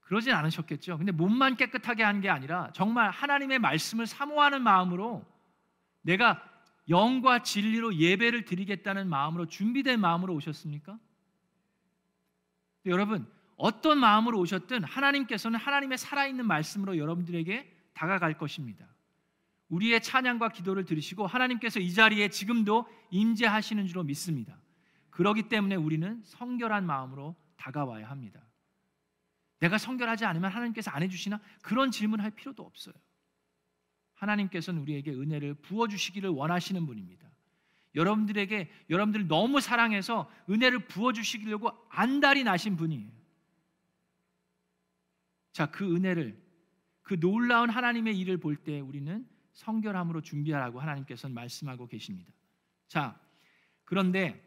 그러진 0.02 0.34
않으셨겠죠. 0.34 0.98
근데 0.98 1.12
몸만 1.14 1.56
깨끗하게 1.56 2.04
한 2.04 2.22
게 2.22 2.30
아니라 2.30 2.70
정말 2.74 3.10
하나님의 3.10 3.60
말씀을 3.60 4.06
사모하는 4.06 4.62
마음으로 4.62 5.26
내가 6.02 6.44
영과 6.90 7.42
진리로 7.44 7.96
예배를 7.96 8.44
드리겠다는 8.44 9.08
마음으로 9.08 9.46
준비된 9.48 10.00
마음으로 10.02 10.34
오셨습니까? 10.36 11.00
여러분 12.88 13.32
어떤 13.56 14.00
마음으로 14.00 14.40
오셨든 14.40 14.84
하나님께서는 14.84 15.58
하나님의 15.60 15.98
살아있는 15.98 16.46
말씀으로 16.46 16.98
여러분들에게 16.98 17.92
다가갈 17.94 18.38
것입니다. 18.38 18.86
우리의 19.72 20.02
찬양과 20.02 20.50
기도를 20.50 20.86
들으시고 20.86 21.26
하나님께서 21.26 21.80
이 21.80 21.94
자리에 21.94 22.28
지금도 22.28 22.86
임재하시는 23.10 23.88
줄로 23.88 24.04
믿습니다. 24.04 24.60
그러기 25.10 25.50
때문에 25.50 25.76
우리는 25.76 26.22
성결한 26.26 26.86
마음으로 26.86 27.36
다가와야 27.56 28.10
합니다. 28.10 28.46
내가 29.60 29.78
성결하지 29.78 30.26
않으면 30.26 30.52
하나님께서 30.52 30.92
안 30.92 31.04
해주시나? 31.04 31.40
그런 31.62 31.90
질문할 31.92 32.32
필요도 32.32 32.64
없어요. 32.64 32.94
하나님께서는 34.16 34.82
우리에게 34.82 35.12
은혜를 35.12 35.56
부어 35.56 35.88
주시기를 35.88 36.30
원하시는 36.30 36.86
분입니다. 36.86 37.30
여러분들에게 37.96 38.70
여러분들 38.90 39.28
너무 39.28 39.62
사랑해서 39.62 40.30
은혜를 40.50 40.88
부어 40.88 41.14
주시려고 41.14 41.72
안달이 41.90 42.44
나신 42.44 42.76
분이에요. 42.76 43.10
자, 45.54 45.70
그 45.72 45.96
은혜를 45.96 46.42
그 47.04 47.20
놀라운 47.20 47.70
하나님의 47.70 48.18
일을 48.20 48.38
볼 48.38 48.56
때 48.64 48.80
우리는 48.80 49.28
성결함으로 49.54 50.22
준비하라고 50.22 50.80
하나님께서는 50.80 51.34
말씀하고 51.34 51.88
계십니다. 51.88 52.32
자, 52.88 53.20
그런데 53.84 54.42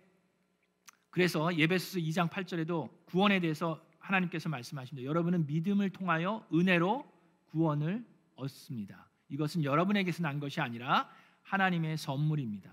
그래서 1.10 1.54
예배소 1.56 2.00
2장 2.00 2.28
8절에도 2.28 3.04
구원에 3.04 3.40
대해서 3.40 3.80
하나님께서 3.98 4.48
말씀하십니다. 4.48 5.06
여러분은 5.06 5.46
믿음을 5.46 5.90
통하여 5.90 6.46
은혜로 6.52 7.10
구원을 7.46 8.04
얻습니다. 8.36 9.08
이것은 9.28 9.64
여러분에게서 9.64 10.22
난 10.22 10.40
것이 10.40 10.60
아니라 10.60 11.08
하나님의 11.42 11.96
선물입니다. 11.98 12.70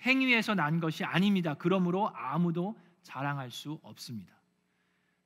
행위에서 0.00 0.54
난 0.54 0.80
것이 0.80 1.04
아닙니다. 1.04 1.54
그러므로 1.54 2.08
아무도 2.14 2.78
자랑할 3.02 3.50
수 3.50 3.78
없습니다. 3.82 4.32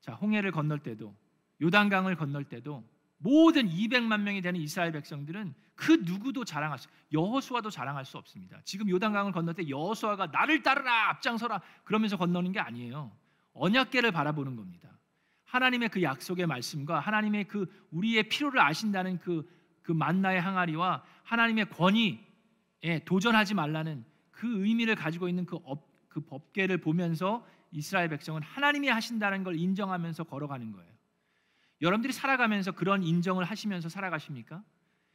자, 0.00 0.14
홍해를 0.14 0.50
건널 0.50 0.80
때도 0.80 1.14
요단강을 1.62 2.16
건널 2.16 2.44
때도 2.44 2.84
모든 3.24 3.70
200만 3.70 4.20
명이 4.20 4.42
되는 4.42 4.60
이스라엘 4.60 4.92
백성들은 4.92 5.54
그 5.74 5.92
누구도 6.04 6.44
자랑할 6.44 6.78
수 6.78 6.88
여호수아도 7.10 7.70
자랑할 7.70 8.04
수 8.04 8.18
없습니다. 8.18 8.60
지금 8.64 8.86
요단강을 8.90 9.32
건널 9.32 9.54
때 9.54 9.66
여호수아가 9.66 10.26
나를 10.26 10.62
따르라 10.62 11.08
앞장서라 11.08 11.62
그러면서 11.84 12.18
건너는 12.18 12.52
게 12.52 12.60
아니에요. 12.60 13.10
언약궤를 13.54 14.12
바라보는 14.12 14.56
겁니다. 14.56 14.90
하나님의 15.46 15.88
그 15.88 16.02
약속의 16.02 16.46
말씀과 16.46 17.00
하나님의 17.00 17.44
그 17.44 17.66
우리의 17.92 18.28
필요를 18.28 18.60
아신다는 18.60 19.18
그, 19.20 19.48
그 19.80 19.92
만나의 19.92 20.42
항아리와 20.42 21.02
하나님의 21.22 21.70
권위에 21.70 23.04
도전하지 23.06 23.54
말라는 23.54 24.04
그 24.32 24.66
의미를 24.66 24.96
가지고 24.96 25.28
있는 25.28 25.46
그, 25.46 25.58
법, 25.64 25.88
그 26.08 26.20
법궤를 26.20 26.78
보면서 26.78 27.46
이스라엘 27.70 28.10
백성은 28.10 28.42
하나님이 28.42 28.88
하신다는 28.88 29.44
걸 29.44 29.56
인정하면서 29.58 30.24
걸어가는 30.24 30.72
거예요. 30.72 30.93
여러분들이 31.80 32.12
살아가면서 32.12 32.72
그런 32.72 33.02
인정을 33.02 33.44
하시면서 33.44 33.88
살아가십니까? 33.88 34.62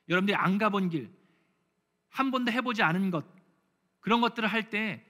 여러분들이 0.08 0.36
안 0.36 0.58
가본 0.58 0.89
길, 0.89 1.10
한 2.10 2.32
번도 2.32 2.52
해보지 2.52 2.82
않은 2.84 3.12
것, 3.12 3.26
그런 4.00 4.22
것들을 4.22 4.48
할 4.48 4.69
때 4.69 5.06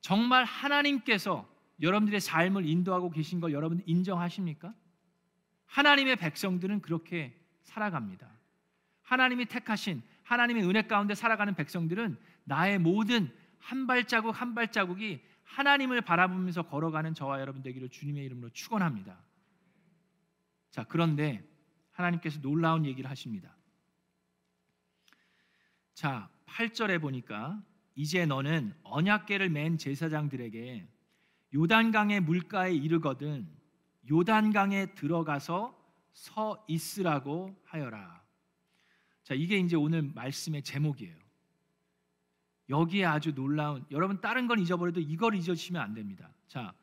정말 0.00 0.44
하나님께서 0.44 1.48
여러분들의 1.80 2.20
삶을 2.20 2.66
인도하고 2.66 3.10
계신 3.10 3.40
걸 3.40 3.52
여러분 3.52 3.82
인정하십니까? 3.86 4.74
하나님의 5.66 6.16
백성들은 6.16 6.82
그렇게 6.82 7.34
살아갑니다. 7.62 8.28
하나님이 9.02 9.46
택하신 9.46 10.02
하나님의 10.22 10.68
은혜 10.68 10.82
가운데 10.82 11.14
살아가는 11.14 11.54
백성들은 11.54 12.18
나의 12.44 12.78
모든 12.78 13.32
한 13.58 13.86
발자국 13.86 14.38
한 14.38 14.54
발자국이 14.54 15.22
하나님을 15.44 16.02
바라보면서 16.02 16.62
걸어가는 16.64 17.14
저와 17.14 17.40
여러분 17.40 17.62
되기를 17.62 17.88
주님의 17.88 18.24
이름으로 18.26 18.50
축원합니다. 18.50 19.16
자, 20.74 20.82
그런데 20.82 21.48
하나님께서 21.92 22.40
놀라운 22.40 22.84
얘기를 22.84 23.08
하십니다. 23.08 23.56
자, 25.92 26.28
8절에 26.46 27.00
보니까 27.00 27.62
이제 27.94 28.26
너는 28.26 28.74
언약궤를 28.82 29.50
맨 29.50 29.78
제사장들에게 29.78 30.88
요단강의 31.54 32.22
물가에 32.22 32.74
이르거든 32.74 33.48
요단강에 34.10 34.96
들어가서 34.96 35.80
서 36.12 36.64
있으라고 36.66 37.56
하여라. 37.66 38.24
자, 39.22 39.34
이게 39.34 39.58
이제 39.58 39.76
오늘 39.76 40.02
말씀의 40.02 40.64
제목이에요. 40.64 41.16
여기에 42.68 43.04
아주 43.04 43.32
놀라운 43.32 43.86
여러분 43.92 44.20
다른 44.20 44.48
건 44.48 44.58
잊어버려도 44.58 44.98
이걸 44.98 45.36
잊으시면 45.36 45.80
안 45.80 45.94
됩니다. 45.94 46.34
자, 46.48 46.74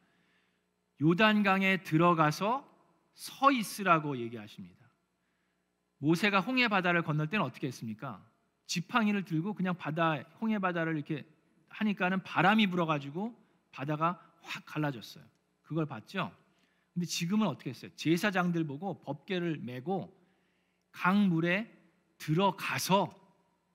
요단강에 1.02 1.84
들어가서 1.84 2.71
서 3.22 3.52
있으라고 3.52 4.18
얘기하십니다. 4.18 4.84
모세가 6.00 6.40
홍해 6.40 6.68
바다를 6.68 7.04
건널 7.04 7.30
때는 7.30 7.46
어떻게 7.46 7.68
했습니까? 7.68 8.20
지팡이를 8.66 9.26
들고 9.26 9.54
그냥 9.54 9.78
바다 9.78 10.16
홍해 10.42 10.58
바다를 10.58 10.96
이렇게 10.96 11.24
하니까는 11.70 12.24
바람이 12.24 12.66
불어 12.66 12.88
가지고 12.88 13.40
바다가 13.72 14.20
확 14.42 14.66
갈라졌어요. 14.66 15.24
그걸 15.62 15.86
봤죠? 15.86 16.36
근데 16.96 17.06
지금은 17.06 17.46
어떻게 17.46 17.70
했어요? 17.70 17.92
제사장들 17.96 18.66
보고 18.66 19.04
법궤를 19.04 19.60
메고 19.60 20.12
강물에 20.92 21.72
들어가서 22.18 23.14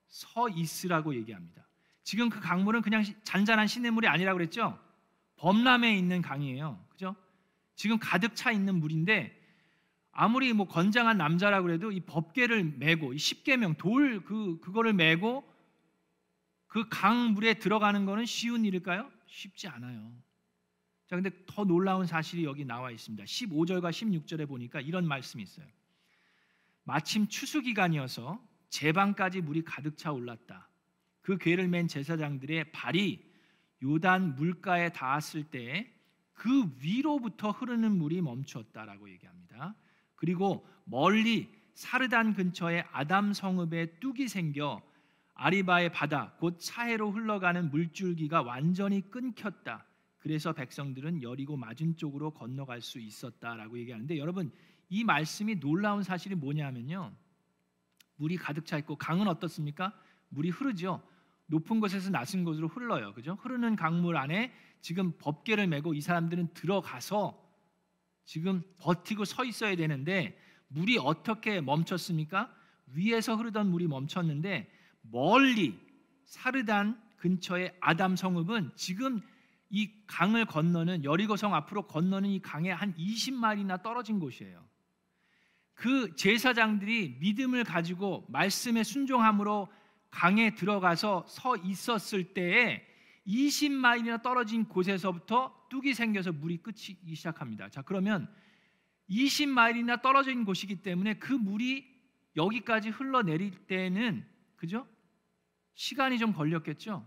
서 0.09 0.49
있으라고 0.49 1.15
얘기합니다. 1.15 1.65
지금 2.03 2.31
그 2.31 2.41
강물은 2.41 2.83
그냥 2.83 3.05
잔잔한 3.23 3.69
시냇물이 3.69 4.09
아니라고 4.09 4.39
그랬죠? 4.39 4.77
범람에 5.37 5.97
있는 5.97 6.21
강이에요. 6.21 6.85
그죠? 6.89 7.15
지금 7.77 7.99
가득 7.99 8.35
차 8.35 8.51
있는 8.51 8.75
물인데 8.77 9.41
아무리 10.11 10.53
뭐 10.53 10.67
건장한 10.67 11.19
남자라 11.19 11.63
그래도 11.63 11.93
이 11.93 12.01
법궤를 12.01 12.77
메고 12.79 13.13
이 13.13 13.19
십계명 13.19 13.75
돌 13.75 14.23
그 14.25 14.59
그거를 14.61 14.93
메고 14.95 15.45
그 16.67 16.89
강 16.89 17.33
물에 17.35 17.55
들어가는 17.55 18.05
거는 18.07 18.27
쉬운 18.27 18.65
일일까요? 18.65 19.11
쉽지 19.27 19.69
않아요. 19.69 20.13
자, 21.07 21.17
근데 21.17 21.31
더 21.47 21.65
놀라운 21.65 22.07
사실이 22.07 22.45
여기 22.45 22.65
나와 22.65 22.91
있습니다. 22.91 23.25
15절과 23.25 23.91
16절에 23.91 24.49
보니까 24.49 24.81
이런 24.81 25.07
말씀이 25.07 25.43
있어요. 25.43 25.67
마침 26.85 27.29
추수 27.29 27.63
기간이어서 27.63 28.43
제방까지 28.71 29.41
물이 29.43 29.65
가득 29.65 29.97
차 29.97 30.13
올랐다. 30.13 30.69
그 31.21 31.39
괴를 31.39 31.69
맨 31.69 31.89
제사장들의 31.89 32.73
발이 32.73 33.25
요단 33.83 34.35
물가에 34.37 34.91
닿았을 34.91 35.45
때 35.45 35.93
그 36.37 36.71
위로부터 36.83 37.51
흐르는 37.51 37.97
물이 37.97 38.21
멈추었다라고 38.21 39.11
얘기합니다. 39.11 39.75
그리고 40.15 40.67
멀리 40.85 41.51
사르단 41.75 42.35
근처에 42.35 42.85
아담 42.93 43.33
성읍에 43.33 43.99
뚝이 44.01 44.29
생겨 44.29 44.83
아리바의 45.35 45.93
바다 45.93 46.35
곧 46.39 46.59
차해로 46.61 47.11
흘러가는 47.11 47.71
물줄기가 47.71 48.43
완전히 48.43 49.11
끊겼다. 49.11 49.87
그래서 50.19 50.53
백성들은 50.53 51.23
여리고 51.23 51.57
맞은 51.57 51.97
쪽으로 51.97 52.33
건너갈 52.33 52.83
수 52.83 52.99
있었다라고 53.01 53.79
얘기하는데 53.79 54.19
여러분 54.19 54.53
이 54.89 55.05
말씀이 55.05 55.59
놀라운 55.59 56.03
사실이 56.03 56.35
뭐냐면요. 56.35 57.15
물이 58.17 58.37
가득 58.37 58.67
차 58.67 58.77
있고 58.79 58.97
강은 58.97 59.27
어떻습니까? 59.27 59.93
물이 60.29 60.51
흐르죠. 60.51 61.03
높은 61.47 61.81
곳에서 61.81 62.11
낮은 62.11 62.45
곳으로 62.45 62.69
흘러요. 62.69 63.13
그죠? 63.15 63.35
흐르는 63.41 63.77
강물 63.77 64.17
안에 64.17 64.53
지금 64.81 65.13
법계를 65.19 65.67
메고 65.67 65.95
이 65.95 66.01
사람들은 66.01 66.55
들어가서 66.55 67.43
지금 68.25 68.63
버티고 68.79 69.25
서 69.25 69.45
있어야 69.45 69.77
되는데 69.77 70.39
물이 70.69 70.99
어떻게 70.99 71.61
멈췄습니까? 71.61 72.53
위에서 72.93 73.37
흐르던 73.37 73.71
물이 73.71 73.87
멈췄는데 73.87 74.71
멀리 75.03 75.79
사르단 76.25 77.01
근처의 77.19 77.77
아담 77.81 78.17
성읍은 78.17 78.73
지금 78.75 79.21
이 79.71 79.91
강을 80.07 80.45
건너는 80.47 81.05
여리고성 81.05 81.55
앞으로 81.55 81.87
건너는 81.87 82.31
이 82.31 82.41
강에 82.41 82.71
한 82.71 82.95
20마리나 82.95 83.83
떨어진 83.83 84.21
곳이에요. 84.21 84.65
그 85.75 86.15
제사장들이 86.17 87.19
믿음을 87.21 87.65
가지고 87.65 88.25
말씀에 88.29 88.83
순종함으로 88.83 89.69
강에 90.11 90.55
들어가서 90.55 91.27
서 91.29 91.57
있었을 91.57 92.35
때에 92.35 92.87
20마일이나 93.27 94.23
떨어진 94.23 94.65
곳에서부터 94.65 95.67
뚝이 95.69 95.95
생겨서 95.95 96.33
물이 96.33 96.59
끄치기 96.59 97.15
시작합니다. 97.15 97.69
자, 97.69 97.83
그러면 97.83 98.33
20마일이나 99.11 100.01
떨어진 100.01 100.45
곳이기 100.45 100.83
때문에 100.83 101.15
그 101.15 101.33
물이 101.33 101.85
여기까지 102.37 102.91
흘러내릴 102.91 103.67
때는 103.67 104.25
그죠? 104.57 104.87
시간이 105.75 106.19
좀 106.19 106.33
걸렸겠죠. 106.33 107.07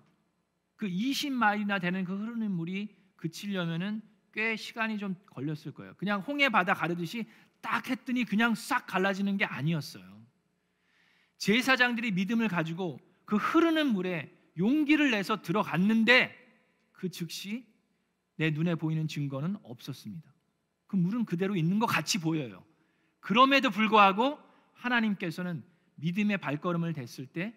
그 0.75 0.87
20마일이나 0.87 1.81
되는 1.81 2.03
그 2.05 2.17
흐르는 2.17 2.51
물이 2.51 2.95
그치려면은 3.15 4.01
꽤 4.33 4.55
시간이 4.55 4.97
좀 4.97 5.15
걸렸을 5.27 5.73
거예요. 5.73 5.93
그냥 5.97 6.21
홍해 6.21 6.49
바다 6.49 6.73
가르듯이 6.73 7.25
딱 7.61 7.89
했더니 7.89 8.23
그냥 8.23 8.55
싹 8.55 8.85
갈라지는 8.85 9.37
게 9.37 9.45
아니었어요. 9.45 10.18
제사장들이 11.39 12.11
믿음을 12.11 12.47
가지고 12.47 12.99
그 13.25 13.37
흐르는 13.37 13.87
물에 13.87 14.31
용기를 14.57 15.11
내서 15.11 15.41
들어갔는데 15.41 16.35
그 16.91 17.09
즉시 17.09 17.65
내 18.35 18.51
눈에 18.51 18.75
보이는 18.75 19.07
증거는 19.07 19.57
없었습니다. 19.63 20.33
그 20.87 20.95
물은 20.95 21.25
그대로 21.25 21.55
있는 21.55 21.79
것 21.79 21.85
같이 21.85 22.19
보여요. 22.19 22.63
그럼에도 23.19 23.69
불구하고 23.69 24.39
하나님께서는 24.73 25.63
믿음의 25.95 26.37
발걸음을 26.37 26.93
댔을 26.93 27.25
때 27.27 27.53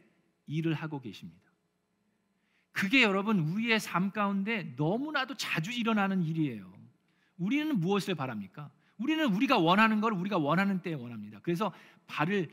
일을 0.46 0.74
하고 0.74 1.00
계십니다. 1.00 1.40
그게 2.72 3.02
여러분 3.02 3.38
우리의 3.40 3.80
삶 3.80 4.10
가운데 4.10 4.74
너무나도 4.76 5.36
자주 5.36 5.72
일어나는 5.72 6.22
일이에요. 6.22 6.72
우리는 7.36 7.78
무엇을 7.78 8.14
바랍니까? 8.14 8.70
우리는 8.98 9.24
우리가 9.34 9.58
원하는 9.58 10.00
걸 10.00 10.12
우리가 10.12 10.38
원하는 10.38 10.80
때에 10.82 10.94
원합니다. 10.94 11.40
그래서 11.42 11.72
발을 12.06 12.48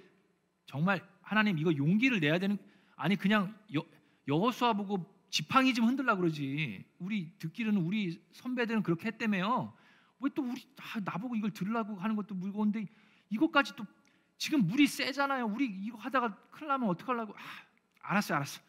정말 0.66 1.04
하나님 1.30 1.60
이거 1.60 1.72
용기를 1.76 2.20
내야 2.22 2.40
되는 2.40 2.58
아니 2.96 3.16
그냥 3.16 3.56
여, 3.76 3.86
여호수아 4.28 4.74
보고 4.74 5.06
지팡이 5.30 5.76
좀 5.76 5.86
흔들라 5.86 6.16
그러지. 6.16 6.84
우리 6.98 7.32
듣기로는 7.38 7.82
우리 7.84 8.20
선배들은 8.32 8.82
그렇게 8.82 9.10
했다며요. 9.10 9.72
왜 10.22 10.32
또 10.34 10.42
우리 10.42 10.60
아, 10.78 11.00
나보고 11.00 11.36
이걸 11.36 11.52
들으려고 11.52 11.96
하는 11.98 12.16
것도 12.16 12.34
무거운데 12.34 12.88
이것까지 13.30 13.76
또 13.76 13.86
지금 14.40 14.66
물이 14.66 14.88
세잖아요. 14.88 15.46
우리 15.46 15.68
이거 15.68 16.00
하다가 16.00 16.36
큰일 16.50 16.70
나면 16.70 16.90
어떡하려고. 16.90 17.36
아, 17.38 17.42
알았어요, 18.02 18.38
알았어. 18.38 18.60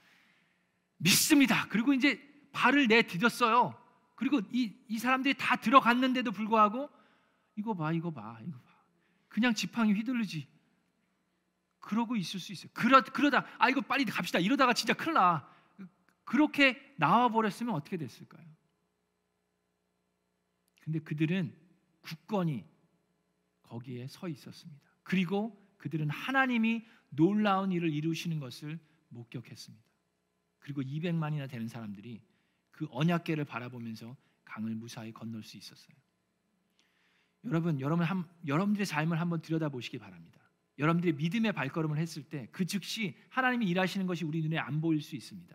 믿습니다. 0.99 1.67
그리고 1.71 1.95
이제 1.95 2.21
발을 2.53 2.89
내디뎠어요. 2.89 3.75
그리고 4.17 4.43
이, 4.53 4.77
이 4.87 4.99
사람들이 4.99 5.33
다 5.39 5.57
들어갔는데도 5.57 6.31
불구하고 6.31 6.91
이거 7.57 7.73
봐, 7.73 7.91
이거 7.93 8.11
봐, 8.11 8.39
이거 8.47 8.59
봐. 8.59 8.71
그냥 9.29 9.55
지팡이 9.55 9.95
휘둘르지. 9.95 10.47
그러고 11.81 12.17
있을 12.17 12.39
수 12.39 12.53
있어요. 12.53 12.71
그러, 12.75 13.03
그러다 13.03 13.47
아 13.59 13.69
이거 13.69 13.81
빨리 13.81 14.05
갑시다. 14.05 14.39
이러다가 14.39 14.73
진짜 14.73 14.95
큰일 14.95 15.15
나. 15.15 15.49
그렇게 16.25 16.95
나와 16.97 17.29
버렸으면 17.29 17.75
어떻게 17.75 17.97
됐을까요? 17.97 18.47
근데 20.81 21.01
그들은 21.01 21.55
굳건히 22.01 22.65
거기에 23.63 24.07
서 24.07 24.29
있었습니다. 24.29 24.81
그리고 25.03 25.61
그들은 25.79 26.11
하나님이 26.11 26.87
놀라운 27.09 27.73
일을 27.73 27.93
이루시는 27.93 28.39
것을 28.39 28.79
목격했습니다. 29.09 29.85
그리고 30.61 30.83
200만이나 30.83 31.49
되는 31.49 31.67
사람들이 31.67 32.23
그 32.71 32.87
언약궤를 32.91 33.45
바라보면서 33.45 34.17
강을 34.45 34.75
무사히 34.75 35.13
건널 35.13 35.43
수 35.43 35.57
있었어요. 35.57 35.97
여러분, 37.45 37.81
여러분 37.81 38.05
한, 38.05 38.25
여러분들의 38.47 38.87
삶을 38.87 39.19
한번 39.19 39.41
들여다보시기 39.41 39.99
바랍니다. 39.99 40.40
여러분들이 40.81 41.13
믿음의 41.13 41.53
발걸음을 41.53 41.99
했을 41.99 42.25
때 42.25 42.49
그 42.51 42.65
즉시 42.67 43.15
하나님이 43.29 43.67
일하시는 43.67 44.07
것이 44.07 44.25
우리 44.25 44.41
눈에 44.43 44.59
안 44.59 44.81
보일 44.81 45.01
수 45.01 45.15
있습니다. 45.15 45.55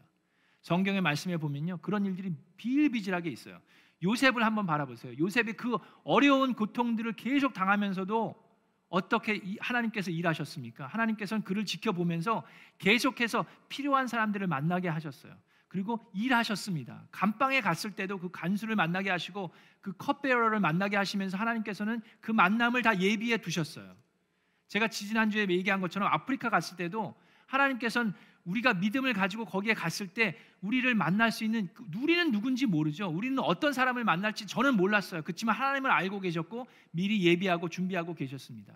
성경의 0.62 1.02
말씀에 1.02 1.38
보면요. 1.38 1.78
그런 1.82 2.06
일들이 2.06 2.34
비일비재하게 2.58 3.30
있어요. 3.30 3.60
요셉을 4.04 4.44
한번 4.44 4.66
바라보세요. 4.66 5.18
요셉이 5.18 5.54
그 5.54 5.78
어려운 6.04 6.54
고통들을 6.54 7.14
계속 7.14 7.54
당하면서도 7.54 8.44
어떻게 8.90 9.42
하나님께서 9.60 10.12
일하셨습니까? 10.12 10.88
하나님께서는 10.88 11.44
그를 11.44 11.66
지켜보면서 11.66 12.46
계속해서 12.78 13.46
필요한 13.68 14.08
사람들을 14.08 14.48
만나게 14.48 14.88
하셨어요. 14.88 15.36
그리고 15.68 16.00
일하셨습니다. 16.14 17.08
감방에 17.12 17.62
갔을 17.62 17.92
때도 17.92 18.20
그 18.20 18.30
간수를 18.32 18.76
만나게 18.76 19.10
하시고 19.10 19.52
그 19.82 19.92
컵베어러를 19.94 20.60
만나게 20.60 20.96
하시면서 20.96 21.38
하나님께서는 21.38 22.02
그 22.22 22.32
만남을 22.32 22.82
다 22.82 23.00
예비해 23.00 23.38
두셨어요. 23.38 23.96
제가 24.68 24.88
지난주에 24.88 25.48
얘기한 25.50 25.82
것처럼 25.82 26.12
아프리카 26.12 26.50
갔을 26.50 26.78
때도 26.78 27.16
하나님께서는 27.48 28.14
우리가 28.46 28.76
믿음을 28.76 29.14
가지고 29.14 29.46
거기에 29.46 29.74
갔을 29.74 30.08
때 30.08 30.38
우리를 30.62 30.94
만날 30.94 31.32
수 31.32 31.44
있는 31.44 31.68
그 31.74 31.84
우리는 31.98 32.32
누군지 32.32 32.66
모르죠. 32.66 33.08
우리는 33.08 33.38
어떤 33.40 33.74
사람을 33.74 34.04
만날지 34.04 34.46
저는 34.48 34.76
몰랐어요. 34.76 35.24
그렇지만 35.24 35.56
하나님을 35.56 35.90
알고 35.92 36.20
계셨고 36.20 36.68
미리 36.92 37.24
예비하고 37.26 37.70
준비하고 37.70 38.14
계셨습니다. 38.14 38.76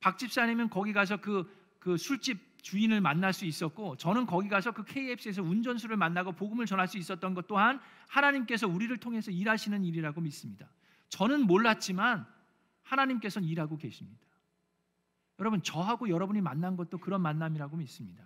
박 0.00 0.18
집사님은 0.18 0.70
거기 0.70 0.92
가서 0.92 1.18
그, 1.18 1.50
그 1.78 1.96
술집 1.96 2.62
주인을 2.62 3.00
만날 3.00 3.32
수 3.32 3.44
있었고 3.44 3.96
저는 3.96 4.24
거기 4.24 4.48
가서 4.48 4.72
그 4.72 4.84
KFC에서 4.84 5.42
운전수를 5.42 5.96
만나고 5.96 6.32
복음을 6.32 6.64
전할 6.64 6.88
수 6.88 6.96
있었던 6.96 7.34
것 7.34 7.46
또한 7.46 7.80
하나님께서 8.08 8.66
우리를 8.66 8.96
통해서 8.98 9.30
일하시는 9.30 9.84
일이라고 9.84 10.20
믿습니다. 10.20 10.68
저는 11.08 11.46
몰랐지만 11.46 12.26
하나님께서는 12.82 13.46
일하고 13.46 13.76
계십니다. 13.76 14.26
여러분 15.38 15.62
저하고 15.62 16.08
여러분이 16.08 16.40
만난 16.40 16.76
것도 16.76 16.98
그런 16.98 17.20
만남이라고 17.22 17.76
믿습니다. 17.76 18.24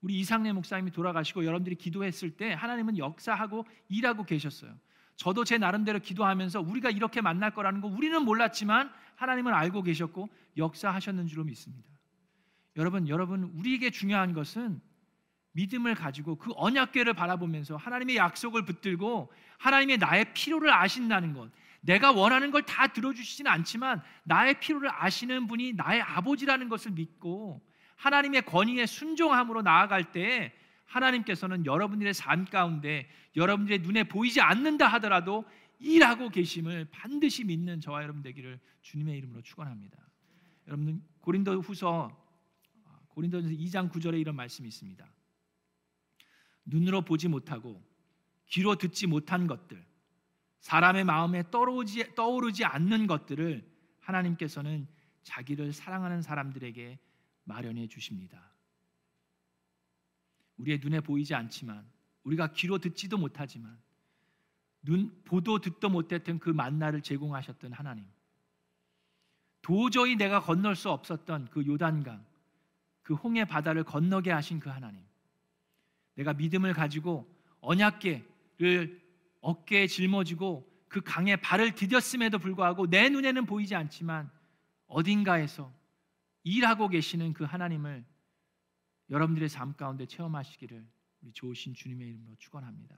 우리 0.00 0.18
이상래 0.18 0.52
목사님이 0.52 0.90
돌아가시고 0.90 1.44
여러분들이 1.44 1.76
기도했을 1.76 2.30
때 2.36 2.52
하나님은 2.52 2.98
역사하고 2.98 3.66
일하고 3.88 4.24
계셨어요. 4.24 4.74
저도 5.16 5.44
제 5.44 5.58
나름대로 5.58 6.00
기도하면서 6.00 6.60
우리가 6.60 6.90
이렇게 6.90 7.20
만날 7.20 7.52
거라는 7.54 7.80
거 7.80 7.88
우리는 7.88 8.22
몰랐지만 8.22 8.92
하나님은 9.16 9.54
알고 9.54 9.82
계셨고 9.82 10.28
역사하셨는 10.56 11.26
줄로 11.26 11.44
믿습니다. 11.44 11.88
여러분, 12.76 13.08
여러분 13.08 13.44
우리에게 13.54 13.90
중요한 13.90 14.32
것은 14.32 14.80
믿음을 15.52 15.94
가지고 15.94 16.36
그 16.36 16.52
언약궤를 16.56 17.14
바라보면서 17.14 17.76
하나님의 17.76 18.16
약속을 18.16 18.64
붙들고 18.64 19.32
하나님의 19.58 19.98
나의 19.98 20.34
필요를 20.34 20.72
아신다는 20.72 21.32
것. 21.32 21.50
내가 21.84 22.12
원하는 22.12 22.50
걸 22.50 22.62
다 22.62 22.86
들어주시지는 22.88 23.50
않지만 23.50 24.02
나의 24.24 24.58
필요를 24.58 24.90
아시는 24.92 25.46
분이 25.46 25.74
나의 25.74 26.00
아버지라는 26.00 26.68
것을 26.68 26.92
믿고 26.92 27.62
하나님의 27.96 28.42
권위에 28.46 28.86
순종함으로 28.86 29.62
나아갈 29.62 30.12
때 30.12 30.52
하나님께서는 30.86 31.66
여러분들의 31.66 32.14
삶 32.14 32.44
가운데 32.46 33.08
여러분들의 33.36 33.80
눈에 33.80 34.04
보이지 34.04 34.40
않는다 34.40 34.86
하더라도 34.94 35.44
일하고 35.78 36.30
계심을 36.30 36.86
반드시 36.90 37.44
믿는 37.44 37.80
저와 37.80 38.02
여러분 38.02 38.22
되기를 38.22 38.58
주님의 38.82 39.18
이름으로 39.18 39.42
축원합니다. 39.42 39.98
여러분 40.66 41.02
고린도후서 41.20 42.24
고린도전서 43.08 43.54
2장 43.56 43.90
9절에 43.90 44.20
이런 44.20 44.36
말씀이 44.36 44.68
있습니다. 44.68 45.06
눈으로 46.64 47.02
보지 47.02 47.28
못하고 47.28 47.82
귀로 48.46 48.76
듣지 48.76 49.06
못한 49.06 49.46
것들 49.46 49.84
사람의 50.64 51.04
마음에 51.04 51.42
떠오르지, 51.50 52.14
떠오르지 52.14 52.64
않는 52.64 53.06
것들을 53.06 53.70
하나님께서는 54.00 54.88
자기를 55.22 55.74
사랑하는 55.74 56.22
사람들에게 56.22 56.98
마련해 57.44 57.86
주십니다. 57.86 58.50
우리의 60.56 60.78
눈에 60.78 61.00
보이지 61.00 61.34
않지만 61.34 61.86
우리가 62.22 62.54
귀로 62.54 62.78
듣지도 62.78 63.18
못하지만 63.18 63.78
눈 64.80 65.22
보도 65.24 65.58
듣도 65.58 65.90
못했던 65.90 66.38
그 66.38 66.48
만나를 66.48 67.02
제공하셨던 67.02 67.74
하나님. 67.74 68.06
도저히 69.60 70.16
내가 70.16 70.40
건널 70.40 70.76
수 70.76 70.90
없었던 70.90 71.48
그 71.50 71.66
요단강, 71.66 72.24
그 73.02 73.12
홍해 73.12 73.44
바다를 73.44 73.84
건너게 73.84 74.30
하신 74.30 74.60
그 74.60 74.70
하나님. 74.70 75.02
내가 76.14 76.32
믿음을 76.32 76.72
가지고 76.72 77.30
언약계를 77.60 79.03
어깨에 79.44 79.86
짊어지고 79.86 80.66
그 80.88 81.02
강에 81.02 81.36
발을 81.36 81.72
디뎠음에도 81.72 82.40
불구하고 82.40 82.88
내 82.88 83.10
눈에는 83.10 83.44
보이지 83.44 83.74
않지만 83.74 84.30
어딘가에서 84.86 85.72
일하고 86.44 86.88
계시는 86.88 87.34
그 87.34 87.44
하나님을 87.44 88.04
여러분들의 89.10 89.48
삶 89.48 89.74
가운데 89.74 90.06
체험하시기를 90.06 90.86
우리 91.20 91.32
좋으신 91.32 91.74
주님의 91.74 92.08
이름으로 92.08 92.36
축원합니다. 92.38 92.96